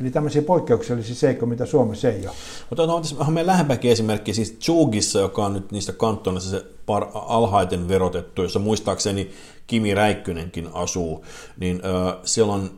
Eli 0.01 0.11
tämmöisiä 0.11 0.43
poikkeuksellisia 0.43 1.15
seikkoja, 1.15 1.49
mitä 1.49 1.67
Suomessa 1.67 2.09
ei 2.09 2.27
ole. 2.27 2.35
Mutta 2.71 2.83
on, 2.83 3.03
on 3.19 3.33
meidän 3.33 3.47
lähempäkin 3.47 3.91
esimerkki, 3.91 4.35
siis 4.35 4.57
Zugissa, 4.61 5.19
joka 5.19 5.47
on 5.47 5.53
nyt 5.53 5.73
niistä 5.73 5.93
kantonissa 5.93 6.51
se 6.51 6.65
par, 6.87 7.07
alhaiten 7.15 7.89
verotettu, 7.89 8.43
jossa 8.43 8.59
muistaakseni 8.59 9.31
Kimi 9.67 9.95
Räikkynenkin 9.95 10.69
asuu, 10.73 11.25
niin 11.61 11.83
äh, 11.85 12.17
siellä 12.25 12.53
on 12.53 12.71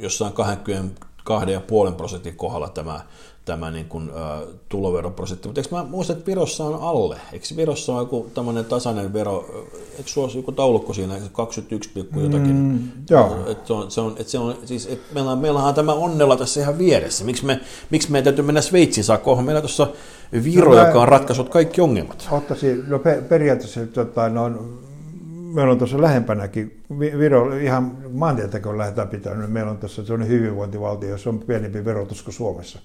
jossain 0.00 0.32
20 0.32 1.06
2,5 1.88 1.92
prosentin 1.96 2.36
kohdalla 2.36 2.68
tämä, 2.68 3.00
tämä 3.44 3.70
niin 3.70 3.86
kuin, 3.86 4.10
ä, 4.10 4.46
tuloveroprosentti. 4.68 5.48
Mutta 5.48 5.60
eikö 5.60 5.74
mä 5.74 5.84
muista, 5.84 6.12
että 6.12 6.26
Virossa 6.26 6.64
on 6.64 6.78
alle? 6.80 7.20
Eikö 7.32 7.46
Virossa 7.56 7.92
on 7.92 7.98
joku 7.98 8.30
tämmöinen 8.34 8.64
tasainen 8.64 9.12
vero, 9.12 9.64
eikö 9.98 10.10
sulla 10.10 10.32
joku 10.34 10.52
taulukko 10.52 10.92
siinä, 10.92 11.14
21, 11.32 11.90
jotakin? 11.96 12.56
Mm, 12.56 12.88
joo. 13.10 13.36
Et 13.46 13.66
se 13.66 13.72
on, 13.72 13.90
se 13.90 14.00
on, 14.00 14.14
et 14.18 14.28
se 14.28 14.38
on, 14.38 14.54
siis, 14.64 14.86
et 14.86 15.00
meillä, 15.12 15.30
on, 15.30 15.38
meillä 15.38 15.62
on 15.62 15.74
tämä 15.74 15.92
onnella 15.92 16.36
tässä 16.36 16.60
ihan 16.60 16.78
vieressä. 16.78 17.24
Miksi, 17.24 17.46
me, 17.46 17.60
miksi 17.90 18.10
meidän 18.10 18.24
täytyy 18.24 18.44
mennä 18.44 18.60
Sveitsiin 18.60 19.04
saakka? 19.04 19.42
Meillä 19.42 19.60
tuossa 19.60 19.88
Viro, 20.44 20.74
no, 20.74 20.86
joka 20.86 21.02
on 21.02 21.08
ratkaisut 21.08 21.48
kaikki 21.48 21.80
ongelmat. 21.80 22.28
Ottaisin, 22.30 22.84
no 22.88 22.98
periaatteessa 23.28 23.86
tota, 23.86 24.28
no, 24.28 24.50
meillä 25.56 25.72
on 25.72 25.78
tuossa 25.78 26.02
lähempänäkin, 26.02 26.80
Viro 26.98 27.56
ihan 27.56 27.96
maantietä 28.12 28.60
kun 28.60 28.78
lähdetään 28.78 29.08
pitämään, 29.08 29.40
niin 29.40 29.50
meillä 29.50 29.70
on 29.70 29.78
tuossa 29.78 30.04
sellainen 30.04 30.28
hyvinvointivaltio, 30.28 31.08
jossa 31.08 31.30
on 31.30 31.38
pienempi 31.38 31.84
verotus 31.84 32.22
kuin 32.22 32.34
Suomessa. 32.34 32.78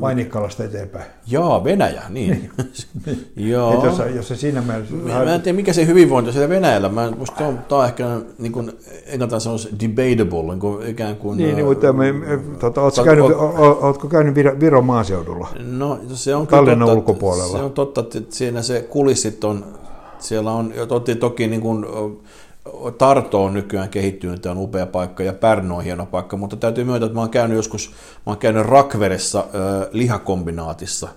Vainikkalasta 0.00 0.64
eteenpäin. 0.64 1.04
Joo, 1.26 1.64
Venäjä, 1.64 2.02
niin. 2.08 2.50
Joo. 3.36 3.74
Et 3.74 3.84
jos, 3.84 4.02
jos 4.14 4.28
se 4.28 4.36
siinä 4.36 4.62
mielessä... 4.62 4.94
Mä, 4.94 5.24
mä 5.24 5.34
en 5.34 5.42
tiedä, 5.42 5.56
mikä 5.56 5.72
se 5.72 5.86
hyvinvointi 5.86 6.28
on 6.28 6.32
siellä 6.32 6.48
Venäjällä. 6.48 6.88
Mä, 6.88 7.10
musta 7.10 7.36
tämä 7.36 7.48
on, 7.48 7.58
tämä 7.68 7.80
on 7.80 7.86
ehkä, 7.86 8.20
niin 8.38 8.52
kuin, 8.52 8.72
enkä 9.06 9.38
sanoisi 9.38 9.68
debatable, 9.80 10.42
niin 10.42 10.60
kuin, 10.60 10.86
ikään 10.86 11.16
kuin... 11.16 11.38
Niin, 11.38 11.56
niin 11.56 11.66
mutta 11.66 11.92
me, 11.92 12.14
tota, 12.58 12.82
ootko, 12.82 13.04
käynyt, 13.04 13.24
o, 13.24 13.78
ootko 13.80 14.08
käynyt 14.08 14.34
Viro, 14.34 14.60
Viron 14.60 14.84
maaseudulla? 14.84 15.48
No, 15.58 16.00
se 16.06 16.34
on 16.34 16.46
kyllä 16.46 16.76
totta, 16.76 16.92
ulkopuolella. 16.92 17.58
Se 17.58 17.64
on 17.64 17.72
totta, 17.72 18.00
että 18.00 18.20
siinä 18.28 18.62
se 18.62 18.80
kulissit 18.80 19.44
on, 19.44 19.64
siellä 20.22 20.52
on, 20.52 20.74
toki, 20.88 21.14
toki 21.14 21.46
niin 21.46 21.60
kuin, 21.60 21.86
Tarto 22.98 23.44
on 23.44 23.54
nykyään 23.54 23.88
kehittynyt, 23.88 24.42
tämä 24.42 24.52
on 24.52 24.58
upea 24.58 24.86
paikka 24.86 25.22
ja 25.22 25.32
Pärnu 25.32 25.76
on 25.76 25.84
hieno 25.84 26.06
paikka, 26.06 26.36
mutta 26.36 26.56
täytyy 26.56 26.84
myöntää, 26.84 27.06
että 27.06 27.14
mä 27.14 27.20
oon 27.20 27.30
käynyt 27.30 27.56
joskus, 27.56 27.90
mä 28.26 28.30
oon 28.30 28.38
käynyt 28.38 28.66
Rakveressa 28.66 29.38
äh, 29.38 29.88
lihakombinaatissa, 29.92 31.08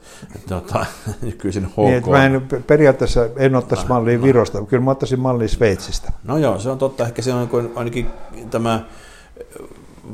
tota, 0.49 0.85
nykyisin 1.21 1.65
HK. 1.65 1.77
Niin, 1.77 2.09
mä 2.09 2.25
en, 2.25 2.47
periaatteessa 2.67 3.29
en 3.37 3.55
ottaisi 3.55 3.87
mallia 3.87 4.21
Virosta, 4.21 4.61
kyllä 4.61 4.83
mä 4.83 4.91
ottaisin 4.91 5.19
mallia 5.19 5.47
Sveitsistä. 5.47 6.11
No 6.23 6.37
joo, 6.37 6.59
se 6.59 6.69
on 6.69 6.77
totta, 6.77 7.05
ehkä 7.05 7.21
se 7.21 7.33
on 7.33 7.71
ainakin 7.75 8.07
tämä 8.51 8.85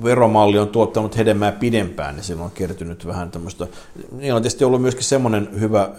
veromalli 0.04 0.60
on 0.60 0.70
tuottanut 0.70 1.18
hedelmää 1.18 1.52
pidempään, 1.52 2.16
niin 2.16 2.24
silloin 2.24 2.46
on 2.46 2.52
kertynyt 2.52 3.08
vähän 3.08 3.32
tämmöistä. 3.32 3.68
Niillä 4.12 4.36
on 4.36 4.42
tietysti 4.42 4.64
ollut 4.64 4.82
myöskin 4.82 5.04
semmoinen 5.04 5.50
hyvä 5.60 5.90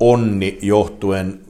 onni 0.00 0.58
johtuen 0.62 1.40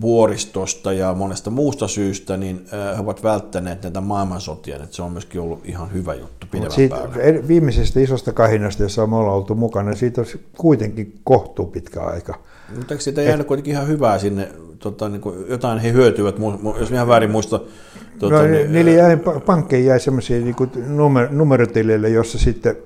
vuoristosta 0.00 0.92
ja 0.92 1.14
monesta 1.14 1.50
muusta 1.50 1.88
syystä, 1.88 2.36
niin 2.36 2.66
he 2.96 3.00
ovat 3.00 3.22
välttäneet 3.22 3.82
näitä 3.82 4.00
maailmansotia, 4.00 4.76
että 4.76 4.96
se 4.96 5.02
on 5.02 5.12
myöskin 5.12 5.40
ollut 5.40 5.60
ihan 5.64 5.92
hyvä 5.92 6.14
juttu 6.14 6.46
pidemmän 6.50 6.72
siitä, 6.72 6.96
päälle. 6.96 7.48
Viimeisestä 7.48 8.00
isosta 8.00 8.32
kahinasta, 8.32 8.82
jossa 8.82 9.06
me 9.06 9.16
ollaan 9.16 9.36
oltu 9.36 9.54
mukana, 9.54 9.94
siitä 9.94 10.20
on 10.20 10.26
kuitenkin 10.58 11.20
kohtuu 11.24 11.66
pitkä 11.66 12.00
aika. 12.00 12.34
Mutta 12.76 12.94
eikö 12.94 13.04
siitä 13.04 13.22
jäänyt 13.22 13.46
kuitenkin 13.46 13.72
ihan 13.72 13.88
hyvää 13.88 14.18
sinne, 14.18 14.48
tota, 14.78 15.08
niin 15.08 15.20
kuin 15.20 15.48
jotain 15.48 15.78
he 15.78 15.92
hyötyvät, 15.92 16.36
jos 16.80 16.90
ihan 16.90 17.08
väärin 17.08 17.30
muista. 17.30 17.60
Tota, 18.18 18.34
no, 18.34 18.42
niin, 18.42 18.72
niille 18.72 18.92
jäi, 18.92 19.16
pankkeihin 19.46 19.88
jäi 19.88 20.00
semmoisia 20.00 20.40
niin 20.40 20.56
numer, 20.86 21.28
numerotilille, 21.30 22.08
jossa 22.08 22.38
sitten 22.38 22.76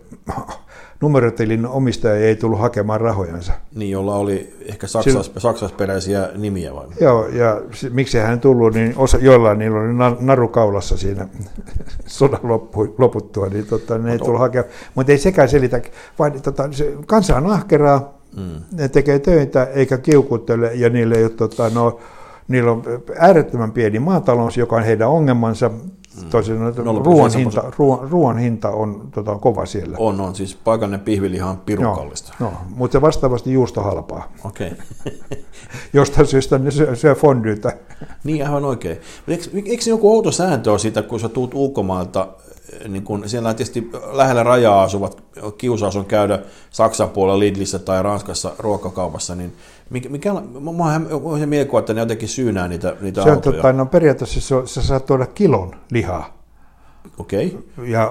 numerotilin 1.01 1.67
omistaja 1.67 2.15
ei 2.15 2.37
tullut 2.37 2.61
hakemaan 2.61 3.01
rahojansa. 3.01 3.53
Niin, 3.75 3.91
jolla 3.91 4.15
oli 4.15 4.55
ehkä 4.67 4.87
saksas, 4.87 5.27
Sillä, 5.27 5.41
saksasperäisiä 5.41 6.29
nimiä 6.35 6.75
vai? 6.75 6.87
Joo, 7.01 7.27
ja 7.27 7.61
miksi 7.91 8.19
hän 8.19 8.41
tullut, 8.41 8.75
niin 8.75 8.95
osa, 8.97 9.19
joillain 9.19 9.59
niillä 9.59 9.81
oli 9.81 10.17
naru 10.21 10.49
kaulassa 10.49 10.97
siinä 10.97 11.29
sodan 12.07 12.41
loppu, 12.43 12.95
loputtua, 12.99 13.47
niin 13.47 13.67
tota, 13.67 13.99
ne 13.99 14.13
ei 14.13 14.19
tullut 14.19 14.41
hakemaan. 14.41 14.73
Mutta 14.95 15.13
ei 15.13 15.19
sekään 15.19 15.49
selitä, 15.49 15.83
vaan 16.19 16.43
tota, 16.43 16.69
se, 16.73 16.95
kansa 17.07 17.37
on 17.37 17.47
ahkeraa, 17.47 18.15
mm. 18.37 18.63
ne 18.73 18.89
tekee 18.89 19.19
töitä 19.19 19.65
eikä 19.65 19.99
kiukuttele, 19.99 20.71
ja 20.75 20.91
niille 20.91 21.15
ei 21.15 21.25
ole, 21.25 21.31
tota, 21.31 21.71
no, 21.71 22.01
niillä 22.49 22.73
on 22.73 22.83
äärettömän 23.19 23.73
pieni 23.73 23.99
maatalous, 23.99 24.57
joka 24.57 24.77
on 24.77 24.85
heidän 24.85 25.09
ongelmansa. 25.09 25.71
Toisin 26.31 26.55
sanoen, 26.75 27.05
ruoan 27.05 27.31
hinta, 27.35 27.73
ruoan, 27.79 28.11
ruoan 28.11 28.39
hinta 28.39 28.69
on 28.69 29.09
tota, 29.15 29.39
kova 29.39 29.67
siellä. 29.67 29.97
On, 30.01 30.21
on. 30.21 30.35
Siis 30.35 30.55
paikallinen 30.55 31.01
pihviliha 31.01 31.51
on 31.51 31.57
pirukallista. 31.57 32.33
No, 32.41 32.47
no, 32.47 32.57
mutta 32.69 33.01
vastaavasti 33.01 33.53
juusto 33.53 33.83
halpaa. 33.83 34.33
Okei. 34.45 34.73
Okay. 34.73 35.39
Jostain 35.93 36.27
syystä 36.27 36.59
ne 36.59 36.71
syö, 36.71 36.97
syö 36.97 37.15
fondyytä. 37.15 37.77
Niin, 38.25 38.47
aivan 38.47 38.65
oikein. 38.65 38.99
Eikö, 39.29 39.45
eikö 39.55 39.85
joku 39.87 40.15
outo 40.15 40.33
sääntö 40.33 40.71
ole 40.71 40.79
siitä, 40.79 41.03
kun 41.03 41.21
sä 41.21 41.29
tuut 41.29 41.55
ulkomailta, 41.55 42.29
niin 42.89 43.03
kun 43.03 43.29
siellä 43.29 43.55
tietysti 43.55 43.91
lähellä 44.13 44.43
rajaa 44.43 44.83
asuvat 44.83 45.23
kiusaus 45.59 45.97
on 45.97 46.05
käydä 46.05 46.39
Saksan 46.71 47.11
puolella 47.11 47.39
Lidlissä 47.39 47.79
tai 47.79 48.03
Ranskassa 48.03 48.53
ruokakaupassa, 48.59 49.35
niin 49.35 49.53
mikä, 49.91 50.09
mikä 50.09 50.33
on, 50.33 50.63
mä 50.77 51.39
se 51.39 51.47
mielikuva, 51.47 51.79
että 51.79 51.95
ne 51.95 52.01
jotenkin 52.01 52.29
syynää 52.29 52.69
niitä, 52.69 52.97
niitä 53.01 53.23
se 53.23 53.31
on, 53.31 53.41
Tota, 53.41 53.73
no 53.73 53.87
periaatteessa 53.87 54.41
se, 54.41 54.55
sä 54.65 54.83
saat 54.83 55.07
tuoda 55.07 55.27
kilon 55.27 55.75
lihaa. 55.91 56.41
Okei. 57.19 57.59
Okay. 57.77 57.89
Ja 57.89 58.11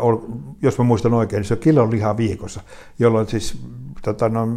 jos 0.61 0.77
mä 0.77 0.83
muistan 0.83 1.13
oikein, 1.13 1.39
niin 1.39 1.47
se 1.47 1.53
on 1.53 1.59
kilon 1.59 1.91
lihaa 1.91 2.17
viikossa, 2.17 2.61
jolloin 2.99 3.27
siis 3.27 3.57
tota, 4.01 4.29
no, 4.29 4.47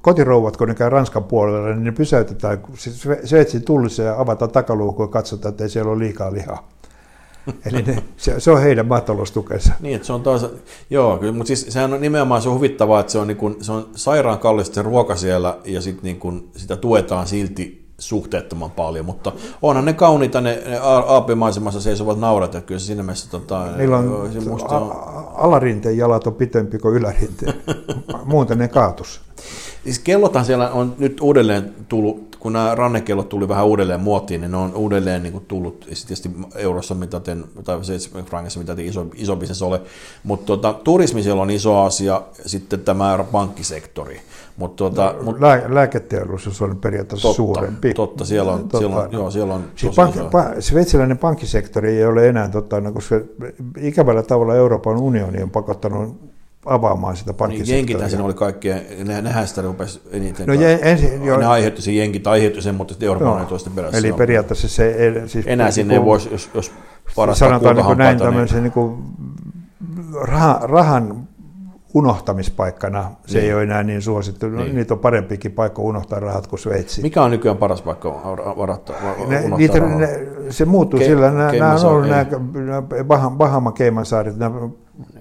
kotirouvat, 0.00 0.56
kun 0.56 0.68
ne 0.68 0.74
käy 0.74 0.90
Ranskan 0.90 1.24
puolella, 1.24 1.68
niin 1.68 1.84
ne 1.84 1.92
pysäytetään 1.92 2.62
Sveitsin 3.24 3.62
tullissa 3.62 4.02
ja 4.02 4.20
avataan 4.20 4.50
takaluukku 4.50 5.02
ja 5.02 5.08
katsotaan, 5.08 5.50
että 5.50 5.64
ei 5.64 5.70
siellä 5.70 5.92
ole 5.92 5.98
liikaa 5.98 6.32
lihaa. 6.32 6.68
Eli 7.66 7.82
ne, 7.82 8.02
se, 8.16 8.40
se, 8.40 8.50
on 8.50 8.62
heidän 8.62 8.86
maataloustukensa. 8.86 9.72
Niin, 9.80 9.96
että 9.96 10.06
se 10.06 10.12
on 10.12 10.22
taas, 10.22 10.46
joo, 10.90 11.16
kyllä, 11.16 11.32
mutta 11.32 11.46
siis 11.46 11.66
sehän 11.68 11.94
on 11.94 12.00
nimenomaan 12.00 12.42
se 12.42 12.48
on 12.48 12.54
huvittavaa, 12.54 13.00
että 13.00 13.12
se 13.12 13.18
on, 13.18 13.26
niin 13.26 13.36
kuin, 13.36 13.56
se 13.60 13.72
on 13.72 13.88
sairaan 13.94 14.38
kallista 14.38 14.74
se 14.74 14.82
ruoka 14.82 15.16
siellä 15.16 15.58
ja 15.64 15.80
sit 15.80 16.02
niin 16.02 16.18
kuin, 16.18 16.50
sitä 16.56 16.76
tuetaan 16.76 17.26
silti 17.26 17.88
suhteettoman 17.98 18.70
paljon, 18.70 19.04
mutta 19.04 19.32
onhan 19.62 19.84
ne 19.84 19.92
kauniita, 19.92 20.40
ne, 20.40 20.62
ne 20.66 20.78
aapimaisemassa 20.82 21.80
seisovat 21.80 22.18
naurat, 22.18 22.54
ja 22.54 22.60
kyllä 22.60 22.80
se 22.80 22.86
siinä 22.86 23.02
mielessä... 23.02 23.30
Tota, 23.30 23.66
Niillä 23.76 23.96
on, 23.96 24.30
se 24.32 24.40
musta 24.40 24.78
on... 24.78 24.96
alarinteen 25.34 25.96
jalat 25.96 26.26
on 26.26 26.34
pitempi 26.34 26.78
kuin 26.78 26.94
ylärinteen, 26.94 27.54
muuten 28.24 28.58
ne 28.58 28.68
kaatus. 28.68 29.27
Siis 29.84 29.98
kellothan 29.98 30.44
siellä 30.44 30.70
on 30.70 30.94
nyt 30.98 31.20
uudelleen 31.20 31.74
tullut, 31.88 32.36
kun 32.40 32.52
nämä 32.52 32.74
rannekellot 32.74 33.28
tuli 33.28 33.48
vähän 33.48 33.66
uudelleen 33.66 34.00
muotiin, 34.00 34.40
niin 34.40 34.50
ne 34.50 34.56
on 34.56 34.74
uudelleen 34.74 35.22
niin 35.22 35.32
kuin 35.32 35.44
tullut, 35.48 35.80
tietysti 35.80 36.30
eurossa 36.56 36.94
mitaten, 36.94 37.44
tai 37.64 37.84
7 37.84 38.24
frankissa 38.24 38.60
mitaten 38.60 38.84
iso, 38.86 39.06
iso 39.14 39.36
bisnes 39.36 39.62
ole, 39.62 39.80
mutta 40.24 40.46
tuota, 40.46 40.72
turismi 40.72 41.22
siellä 41.22 41.42
on 41.42 41.50
iso 41.50 41.78
asia, 41.78 42.22
sitten 42.46 42.80
tämä 42.80 43.24
pankkisektori. 43.32 44.20
Mut 44.56 44.76
tuota, 44.76 45.14
no, 45.16 45.22
mut, 45.22 45.40
lää, 45.40 45.62
lääketeollisuus 45.68 46.62
on 46.62 46.76
periaatteessa 46.76 47.28
totta, 47.28 47.36
suurempi. 47.36 47.94
Totta, 47.94 48.24
siellä 48.24 48.52
on, 48.52 48.60
totta. 48.60 48.78
Siellä 48.78 48.96
on, 48.96 49.12
joo, 49.12 49.30
siellä 49.30 49.54
on 49.54 49.64
siis 49.76 49.96
pankki, 49.96 50.18
pa, 50.32 50.44
sveitsiläinen 50.60 51.18
pankkisektori 51.18 51.96
ei 51.96 52.04
ole 52.04 52.28
enää, 52.28 52.48
totta, 52.48 52.80
no, 52.80 52.92
koska 52.92 53.20
ikävällä 53.80 54.22
tavalla 54.22 54.54
Euroopan 54.54 54.96
unioni 54.96 55.42
on 55.42 55.50
pakottanut 55.50 56.27
avaamaan 56.68 57.16
sitä 57.16 57.30
niin, 57.30 57.36
pankkisektoria. 57.36 57.76
Niin 57.76 57.88
jenkitä 57.88 58.08
siinä 58.08 58.24
oli 58.24 58.34
kaikkea, 58.34 58.76
ne, 59.04 59.22
nehän 59.22 59.48
sitä 59.48 59.62
rupesi 59.62 60.02
eniten. 60.10 60.46
No, 60.46 60.54
jen, 60.54 60.78
ensin, 60.82 61.24
jo. 61.24 61.36
Ne 61.36 61.46
aiheutti 61.46 61.82
sen 61.82 61.96
jenkit, 61.96 62.26
aiheutti 62.26 62.62
sen, 62.62 62.74
mutta 62.74 62.94
sitten 62.94 63.06
Euroopan 63.06 63.42
no, 63.42 63.44
toisten 63.44 63.72
perässä. 63.72 63.98
Eli 63.98 64.12
periaatteessa 64.12 64.68
se... 64.68 64.96
Siis 65.26 65.46
Enää 65.46 65.66
niin 65.66 65.72
sinne 65.72 65.94
ei 65.94 66.04
voisi, 66.04 66.28
jos, 66.32 66.50
jos 66.54 66.72
parasta 67.16 67.38
Sanotaan 67.38 67.76
niin 67.76 67.86
kuin 67.86 67.98
näin 67.98 68.16
niin- 68.16 68.24
tämmöisen 68.24 68.62
niin 68.62 68.72
kuin 68.72 69.04
rahan, 70.22 70.70
rahan 70.70 71.28
unohtamispaikkana 71.94 73.10
se 73.26 73.38
niin. 73.38 73.48
ei 73.48 73.54
ole 73.54 73.62
enää 73.62 73.82
niin 73.82 74.02
suosittu. 74.02 74.48
No, 74.48 74.62
niin. 74.62 74.76
Niitä 74.76 74.94
on 74.94 75.00
parempikin 75.00 75.52
paikka 75.52 75.82
unohtaa 75.82 76.20
rahat 76.20 76.46
kuin 76.46 76.60
Sveitsi. 76.60 77.02
Mikä 77.02 77.22
on 77.22 77.30
nykyään 77.30 77.56
paras 77.56 77.82
paikka 77.82 78.08
varattaa, 78.56 78.96
ne, 79.28 79.44
niitä, 79.56 79.80
ne, 79.80 80.08
Se 80.50 80.64
muuttuu 80.64 81.00
Ke, 81.00 81.06
sillä. 81.06 81.30
Nämä, 81.30 81.74
on 81.74 81.84
ollut 81.84 82.08
nämä 82.08 82.82
Bahama-Keimansaaret, 83.30 84.36
nämä 84.36 84.68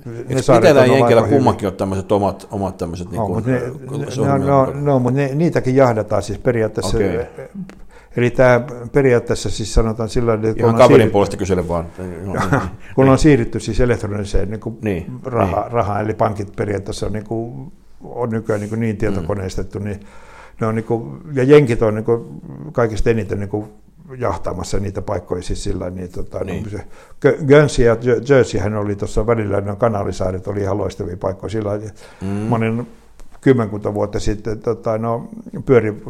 ne 0.05 0.57
Itellä 0.57 0.85
Jenkillä 0.85 1.21
kummankin 1.21 1.67
on 1.67 1.73
tämmöiset 1.73 2.11
omat, 2.11 2.47
omat 2.51 2.77
tämmöiset... 2.77 3.11
Niin 3.11 3.21
kuin, 3.21 3.43
ne, 3.45 3.53
ne, 3.53 3.67
no, 4.17 4.37
no, 4.37 4.73
no, 4.73 4.99
mutta 4.99 5.19
ne, 5.19 5.31
niitäkin 5.35 5.75
jahdataan 5.75 6.23
siis 6.23 6.39
periaatteessa. 6.39 6.97
Okay. 6.97 7.25
Eli 8.17 8.29
tämä 8.29 8.61
periaatteessa 8.91 9.49
siis 9.49 9.73
sanotaan 9.73 10.09
sillä 10.09 10.31
tavalla, 10.31 10.49
että... 10.49 10.63
Ihan 10.63 10.75
kaverin 10.75 10.89
siirrytty, 10.89 11.11
puolesta 11.11 11.37
kysele 11.37 11.67
vaan. 11.67 11.85
kun 12.95 13.09
on 13.09 13.17
siirrytty 13.17 13.59
siis 13.59 13.79
elektroniseen 13.79 14.49
niin 14.49 14.59
kuin 14.59 14.77
niin, 14.81 15.05
raha, 15.23 15.61
niin. 15.61 15.71
rahaan, 15.71 16.01
eli 16.01 16.13
pankit 16.13 16.55
periaatteessa 16.55 17.05
on, 17.05 17.13
niin 17.13 17.25
kuin, 17.25 17.71
on 18.03 18.29
nykyään 18.29 18.61
niin, 18.61 18.79
niin 18.79 18.97
tietokoneistettu, 18.97 19.79
mm. 19.79 19.85
niin 19.85 19.99
ne 20.61 20.67
on 20.67 20.75
niin 20.75 20.85
kuin, 20.85 21.21
ja 21.33 21.43
jenkit 21.43 21.81
on 21.81 21.95
niin 21.95 22.05
kuin 22.05 22.41
kaikista 22.71 23.09
eniten 23.09 23.39
niin 23.39 23.49
kuin 23.49 23.65
jahtaamassa 24.17 24.79
niitä 24.79 25.01
paikkoja 25.01 25.43
siis 25.43 25.63
sillä 25.63 25.89
niin, 25.89 26.11
tota, 26.11 26.43
niin. 26.43 26.63
No, 26.63 26.69
se, 26.69 26.85
Guernsey 27.47 27.85
ja 27.85 27.97
Jerseyhän 28.29 28.75
oli 28.75 28.95
tuossa 28.95 29.27
välillä, 29.27 29.61
ne 29.61 29.75
kanalisaaret 29.75 30.47
oli 30.47 30.61
ihan 30.61 30.77
loistavia 30.77 31.17
paikkoja 31.17 31.49
sillä 31.49 31.71
mm. 32.21 32.27
monen 32.27 32.87
kymmenkunta 33.41 33.93
vuotta 33.93 34.19
sitten 34.19 34.59
tota, 34.59 34.97
no, 34.97 35.29
pyöri 35.65 36.03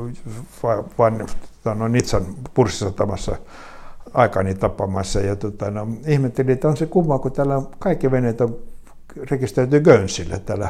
vain 0.97 1.17
tota, 1.17 1.75
no, 1.75 1.88
Nitsan 1.88 2.25
purssisatamassa 2.53 3.36
aikani 4.13 4.55
tappamassa 4.55 5.19
ja 5.19 5.36
tota, 5.36 5.71
no, 5.71 5.88
ihmettelin, 6.07 6.51
että 6.51 6.67
on 6.67 6.77
se 6.77 6.86
kumma, 6.86 7.19
kun 7.19 7.31
täällä 7.31 7.62
kaikki 7.79 8.12
veneet 8.12 8.41
on 8.41 8.55
rekisteröity 9.31 9.79
Guernseylle 9.79 10.39
täällä 10.39 10.69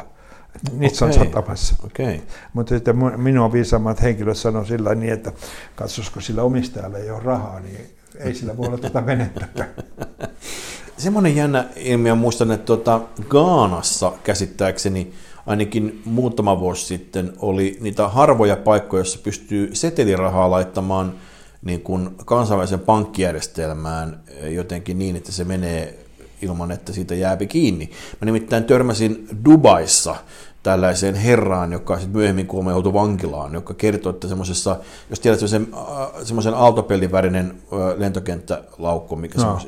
Nitsan 0.72 1.10
okay. 1.10 1.24
satamassa. 1.24 1.74
Okay. 1.84 2.18
Mutta 2.52 2.74
sitten 2.74 2.96
minua 3.20 3.52
viisaammat 3.52 4.02
henkilöt 4.02 4.36
sanoi 4.36 4.66
sillä 4.66 4.94
niin, 4.94 5.12
että 5.12 5.32
katsosko 5.76 6.20
sillä 6.20 6.42
omistajalla 6.42 6.98
ei 6.98 7.10
ole 7.10 7.22
rahaa, 7.22 7.60
niin 7.60 7.90
ei 8.18 8.34
sillä 8.34 8.56
voi 8.56 8.66
olla 8.66 8.78
tätä 8.78 9.06
venettäkään. 9.06 9.68
Semmoinen 10.98 11.36
jännä 11.36 11.64
ilmiö, 11.76 12.14
muistan, 12.14 12.50
että 12.50 12.66
tuota, 12.66 13.00
Gaanassa 13.28 14.12
käsittääkseni 14.24 15.12
ainakin 15.46 16.02
muutama 16.04 16.60
vuosi 16.60 16.86
sitten 16.86 17.32
oli 17.38 17.78
niitä 17.80 18.08
harvoja 18.08 18.56
paikkoja, 18.56 18.98
joissa 18.98 19.18
pystyy 19.22 19.74
setelirahaa 19.74 20.50
laittamaan 20.50 21.14
niin 21.62 21.80
kuin 21.80 22.10
kansainvälisen 22.24 22.80
pankkijärjestelmään 22.80 24.20
jotenkin 24.48 24.98
niin, 24.98 25.16
että 25.16 25.32
se 25.32 25.44
menee 25.44 25.98
ilman, 26.42 26.70
että 26.70 26.92
siitä 26.92 27.14
jääpi 27.14 27.46
kiinni. 27.46 27.90
Mä 28.20 28.26
nimittäin 28.26 28.64
törmäsin 28.64 29.28
Dubaissa 29.44 30.16
tällaiseen 30.62 31.14
herraan, 31.14 31.72
joka 31.72 31.96
sitten 31.96 32.16
myöhemmin 32.16 32.48
joutui 32.70 32.92
vankilaan, 32.92 33.54
joka 33.54 33.74
kertoi, 33.74 34.10
että 34.10 34.28
semmoisessa, 34.28 34.76
jos 35.10 35.20
tiedät 35.20 35.40
semmoisen, 35.40 35.68
äh, 35.74 36.24
semmoisen 36.24 36.54
aaltopellin 36.54 37.12
värinen 37.12 37.54
äh, 37.72 37.98
lentokenttälaukku, 37.98 39.16
mikä, 39.16 39.42
no. 39.42 39.58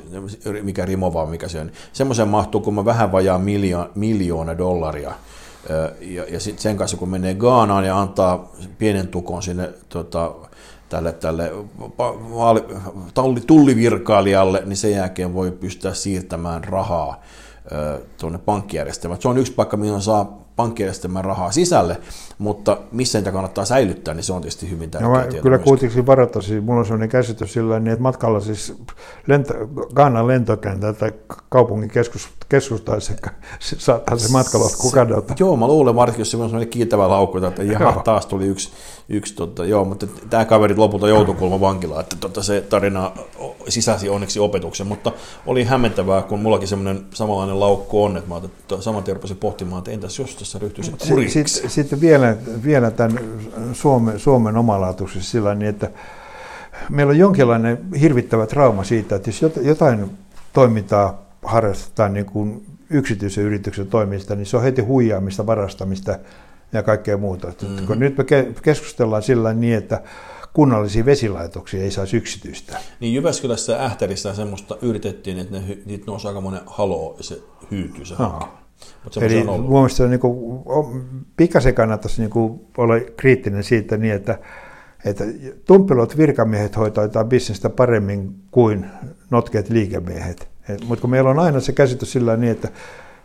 mikä 0.63 0.87
rimovaa, 0.87 1.27
mikä 1.27 1.49
se 1.49 1.61
on, 1.61 1.71
semmoisen 1.93 2.29
mahtuu 2.29 2.61
kun 2.61 2.75
mä 2.75 2.85
vähän 2.85 3.13
vajaa 3.13 3.39
miljoona, 3.39 3.91
miljoona 3.95 4.59
dollaria. 4.59 5.11
Äh, 5.11 5.17
ja, 6.01 6.25
ja 6.29 6.41
sitten 6.41 6.63
sen 6.63 6.77
kanssa, 6.77 6.97
kun 6.97 7.09
menee 7.09 7.35
Gaanaan 7.35 7.85
ja 7.85 8.01
antaa 8.01 8.53
pienen 8.79 9.09
tukon 9.09 9.43
sinne 9.43 9.71
tota, 9.89 10.33
tälle, 10.89 11.13
tälle 11.13 11.53
tullivirkailijalle, 13.47 14.63
niin 14.65 14.77
sen 14.77 14.93
jälkeen 14.93 15.35
voi 15.35 15.51
pystyä 15.51 15.95
siirtämään 15.95 16.65
rahaa 16.65 17.23
tuonne 18.21 18.39
pankkijärjestelmään. 18.39 19.23
Se 19.23 19.29
on 19.29 19.39
yksi 19.39 19.53
paikka, 19.53 19.77
mihin 19.77 20.03
saa 20.03 20.41
pankkijärjestelmän 20.61 21.25
rahaa 21.25 21.53
sisälle, 21.53 21.97
mutta 22.39 22.77
missä 22.93 23.19
niitä 23.19 23.33
kannattaa 23.33 23.65
säilyttää, 23.65 24.15
niin 24.15 24.25
se 24.25 24.33
on 24.33 24.43
tietysti 24.43 24.71
hyvin 24.71 24.91
tärkeää. 24.91 25.27
No, 25.27 25.43
kyllä 25.43 25.59
kuitenkin 25.59 26.07
varata, 26.07 26.43
siis 26.43 26.65
mulla 26.65 26.79
on 26.79 26.85
sellainen 26.85 27.09
käsitys 27.09 27.53
sillä 27.53 27.81
niin, 27.81 27.93
että 27.93 28.03
matkalla 28.03 28.41
siis 28.41 28.75
lento, 29.27 29.55
Ghanan 29.95 30.27
lentokentältä 30.27 31.13
kaupungin 31.49 31.91
keskus, 31.91 32.29
keskustaisi 32.49 33.13
saattaa 33.61 34.17
se 34.17 34.33
matkalasku 34.33 34.91
kadota. 34.91 35.35
Joo, 35.39 35.57
mä 35.57 35.67
luulen 35.67 35.95
varsinkin, 35.95 36.21
jos 36.21 36.31
se 36.31 36.37
on 36.37 36.49
sellainen 36.49 36.69
kiitävä 36.69 37.09
laukku, 37.09 37.39
että 37.39 37.63
jaha, 37.63 38.03
taas 38.05 38.27
tuli 38.27 38.47
yksi, 38.47 38.71
yksi 39.09 39.35
tota, 39.35 39.65
joo, 39.65 39.85
mutta 39.85 40.07
tämä 40.31 40.45
kaveri 40.45 40.77
lopulta 40.77 41.09
joutui 41.09 41.35
kulma 41.35 41.61
vankilaan, 41.61 42.01
että 42.01 42.17
tota, 42.21 42.43
se 42.43 42.61
tarina 42.61 43.13
sisäsi 43.69 44.09
onneksi 44.09 44.41
opetuksen, 44.41 44.87
mutta 44.87 45.13
oli 45.47 45.65
hämmentävää, 45.65 46.23
kun 46.23 46.41
mullakin 46.41 46.69
semmoinen 46.69 47.07
samanlainen 47.15 47.61
laukku 47.61 48.05
on, 48.05 48.17
että 48.17 48.29
mä 48.29 48.37
että 48.37 48.81
saman 48.81 49.03
tien 49.03 49.21
pohtimaan, 49.41 49.79
että 49.79 49.91
entäs 49.91 50.19
jos 50.19 50.50
tässä 50.51 50.59
ryhtyisi 50.59 50.93
kuriksi. 51.09 51.45
Sitten, 51.45 51.71
sitten 51.71 52.01
vielä, 52.01 52.37
vielä 52.65 52.91
tämän 52.91 53.21
Suomen, 53.73 54.19
Suomen 54.19 54.57
omalaatuksessa 54.57 55.31
sillä 55.31 55.55
niin, 55.55 55.69
että 55.69 55.91
meillä 56.89 57.11
on 57.11 57.19
jonkinlainen 57.19 57.79
hirvittävä 58.01 58.47
trauma 58.47 58.85
siitä, 58.85 59.17
että 59.17 59.31
jos 59.31 59.57
jotain 59.63 60.11
toimintaa 60.53 61.23
harrastetaan 61.43 62.13
niin 62.13 62.27
kuin 62.27 62.67
yksityisen 62.91 63.45
yrityksen 63.45 63.87
toimista, 63.87 64.35
niin 64.35 64.47
se 64.47 64.57
on 64.57 64.63
heti 64.63 64.83
huijaamista, 64.83 65.47
varastamista 65.47 66.19
ja 66.73 66.83
kaikkea 66.83 67.17
muuta. 67.17 67.53
Mm-hmm. 67.63 67.87
Kun 67.87 67.99
nyt 67.99 68.17
me 68.17 68.25
keskustellaan 68.63 69.23
sillä 69.23 69.53
niin, 69.53 69.75
että 69.75 70.03
kunnallisia 70.53 71.05
vesilaitoksia 71.05 71.83
ei 71.83 71.91
saisi 71.91 72.17
yksityistä. 72.17 72.79
Niin 73.01 73.15
Jyväskylässä 73.15 73.73
ja 73.73 73.85
Ähtärissä 73.85 74.35
semmoista 74.35 74.77
yritettiin, 74.83 75.39
että 75.39 75.59
ne, 75.59 75.79
niitä 75.85 76.05
nousi 76.07 76.29
aika 76.29 76.41
monen 76.41 76.61
haloo 76.67 77.15
ja 77.19 77.25
se 77.25 77.43
hyytyy 77.71 78.05
se 78.05 78.15
hanke. 78.15 78.60
Eli 79.21 79.45
mielestäni 79.69 80.11
niin 80.11 81.07
pikkasen 81.37 81.75
kannattaisi 81.75 82.21
niin 82.21 82.31
kuin 82.31 82.61
olla 82.79 82.95
kriittinen 83.17 83.65
siitä 83.65 83.97
niin, 83.97 84.15
että, 84.15 84.39
että 85.05 85.25
tumpilot 85.65 86.17
virkamiehet 86.17 86.77
hoitaa 86.77 87.05
jotain 87.05 87.27
bisnestä 87.27 87.71
paremmin 87.71 88.35
kuin 88.51 88.87
notkeet 89.31 89.71
liikemiehet. 89.71 90.49
Mutta 90.87 91.01
kun 91.01 91.11
meillä 91.11 91.31
on 91.31 91.39
aina 91.39 91.61
se 91.61 91.73
käsitys 91.73 92.13
sillä 92.13 92.37
niin, 92.37 92.53
että, 92.53 92.69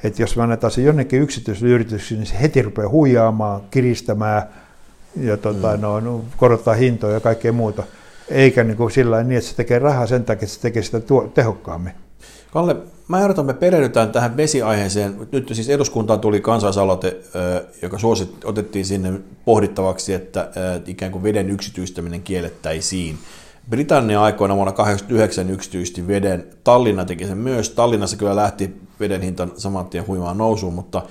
että 0.03 0.21
jos 0.21 0.37
me 0.37 0.43
annetaan 0.43 0.71
se 0.71 0.81
jonnekin 0.81 1.21
yksityiselle 1.21 1.73
yritykselle, 1.73 2.19
niin 2.21 2.27
se 2.27 2.41
heti 2.41 2.61
rupeaa 2.61 2.89
huijaamaan, 2.89 3.61
kiristämään 3.71 4.43
ja 5.15 5.37
tota, 5.37 5.75
mm. 5.75 5.81
no, 5.81 5.99
no, 5.99 6.25
korottaa 6.37 6.73
hintoja 6.73 7.13
ja 7.13 7.19
kaikkea 7.19 7.51
muuta. 7.51 7.83
Eikä 8.29 8.63
niin 8.63 8.77
kuin 8.77 8.91
sillä 8.91 9.23
niin, 9.23 9.37
että 9.37 9.49
se 9.49 9.55
tekee 9.55 9.79
rahaa 9.79 10.07
sen 10.07 10.25
takia, 10.25 10.45
että 10.45 10.55
se 10.55 10.61
tekee 10.61 10.83
sitä 10.83 10.99
tuo, 10.99 11.31
tehokkaammin. 11.33 11.93
Kalle, 12.51 12.75
mä 13.07 13.21
ehdotan, 13.21 13.43
että 13.43 13.53
me 13.53 13.59
perehdytään 13.59 14.11
tähän 14.11 14.37
vesiaiheeseen. 14.37 15.27
Nyt 15.31 15.49
siis 15.53 15.69
eduskuntaan 15.69 16.19
tuli 16.19 16.41
kansalaisaloite, 16.41 17.17
joka 17.81 17.97
suosit, 17.97 18.45
otettiin 18.45 18.85
sinne 18.85 19.13
pohdittavaksi, 19.45 20.13
että 20.13 20.49
ikään 20.87 21.11
kuin 21.11 21.23
veden 21.23 21.49
yksityistäminen 21.49 22.21
kiellettäisiin. 22.21 23.17
Britannia 23.69 24.21
aikoina 24.21 24.55
vuonna 24.55 24.71
1989 24.71 25.49
yksityisti 25.49 26.07
veden. 26.07 26.47
Tallinna 26.63 27.05
teki 27.05 27.27
sen 27.27 27.37
myös. 27.37 27.69
Tallinnassa 27.69 28.17
kyllä 28.17 28.35
lähti 28.35 28.75
veden 28.99 29.21
hinta 29.21 29.47
saman 29.57 29.85
tien 29.85 30.07
huimaan 30.07 30.37
nousuun, 30.37 30.73
mutta 30.73 31.01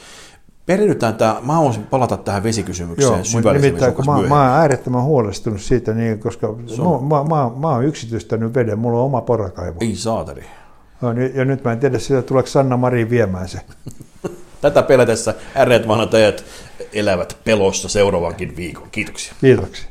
Perehdytään 0.67 1.15
tämä, 1.15 1.37
mä 1.43 1.53
haluaisin 1.53 1.87
palata 1.87 2.17
tähän 2.17 2.43
vesikysymykseen 2.43 3.13
Joo, 3.13 3.25
syvällisemmin. 3.25 3.63
Nimittäin, 3.63 3.95
kun 3.95 4.07
mä, 4.07 4.29
mä 4.29 4.43
oon 4.43 4.61
äärettömän 4.61 5.03
huolestunut 5.03 5.61
siitä, 5.61 5.95
niin, 5.95 6.19
koska 6.19 6.49
mä, 6.49 7.17
mä, 7.17 7.25
mä, 7.25 7.51
mä 7.61 7.69
oon 7.69 7.85
yksityistänyt 7.85 8.55
veden, 8.55 8.79
mulla 8.79 8.99
on 8.99 9.05
oma 9.05 9.21
porakaivo. 9.21 9.77
Ei 9.81 9.97
saatari. 9.97 10.45
No, 11.01 11.13
ja 11.35 11.45
nyt 11.45 11.65
mä 11.65 11.73
en 11.73 11.81
tiedä 11.81 11.99
sitä, 11.99 12.23
tuleeko 12.23 12.49
Sanna 12.49 12.77
Mari 12.77 13.11
viemään 13.11 13.49
se. 13.49 13.61
Tätä 14.61 14.83
pelätessä 14.83 15.35
ärreet 15.57 15.89
vanhat 15.89 16.15
ajat 16.15 16.45
elävät 16.93 17.37
pelossa 17.45 17.89
seuraavankin 17.89 18.57
viikon. 18.57 18.91
Kiitoksia. 18.91 19.35
Kiitoksia. 19.41 19.89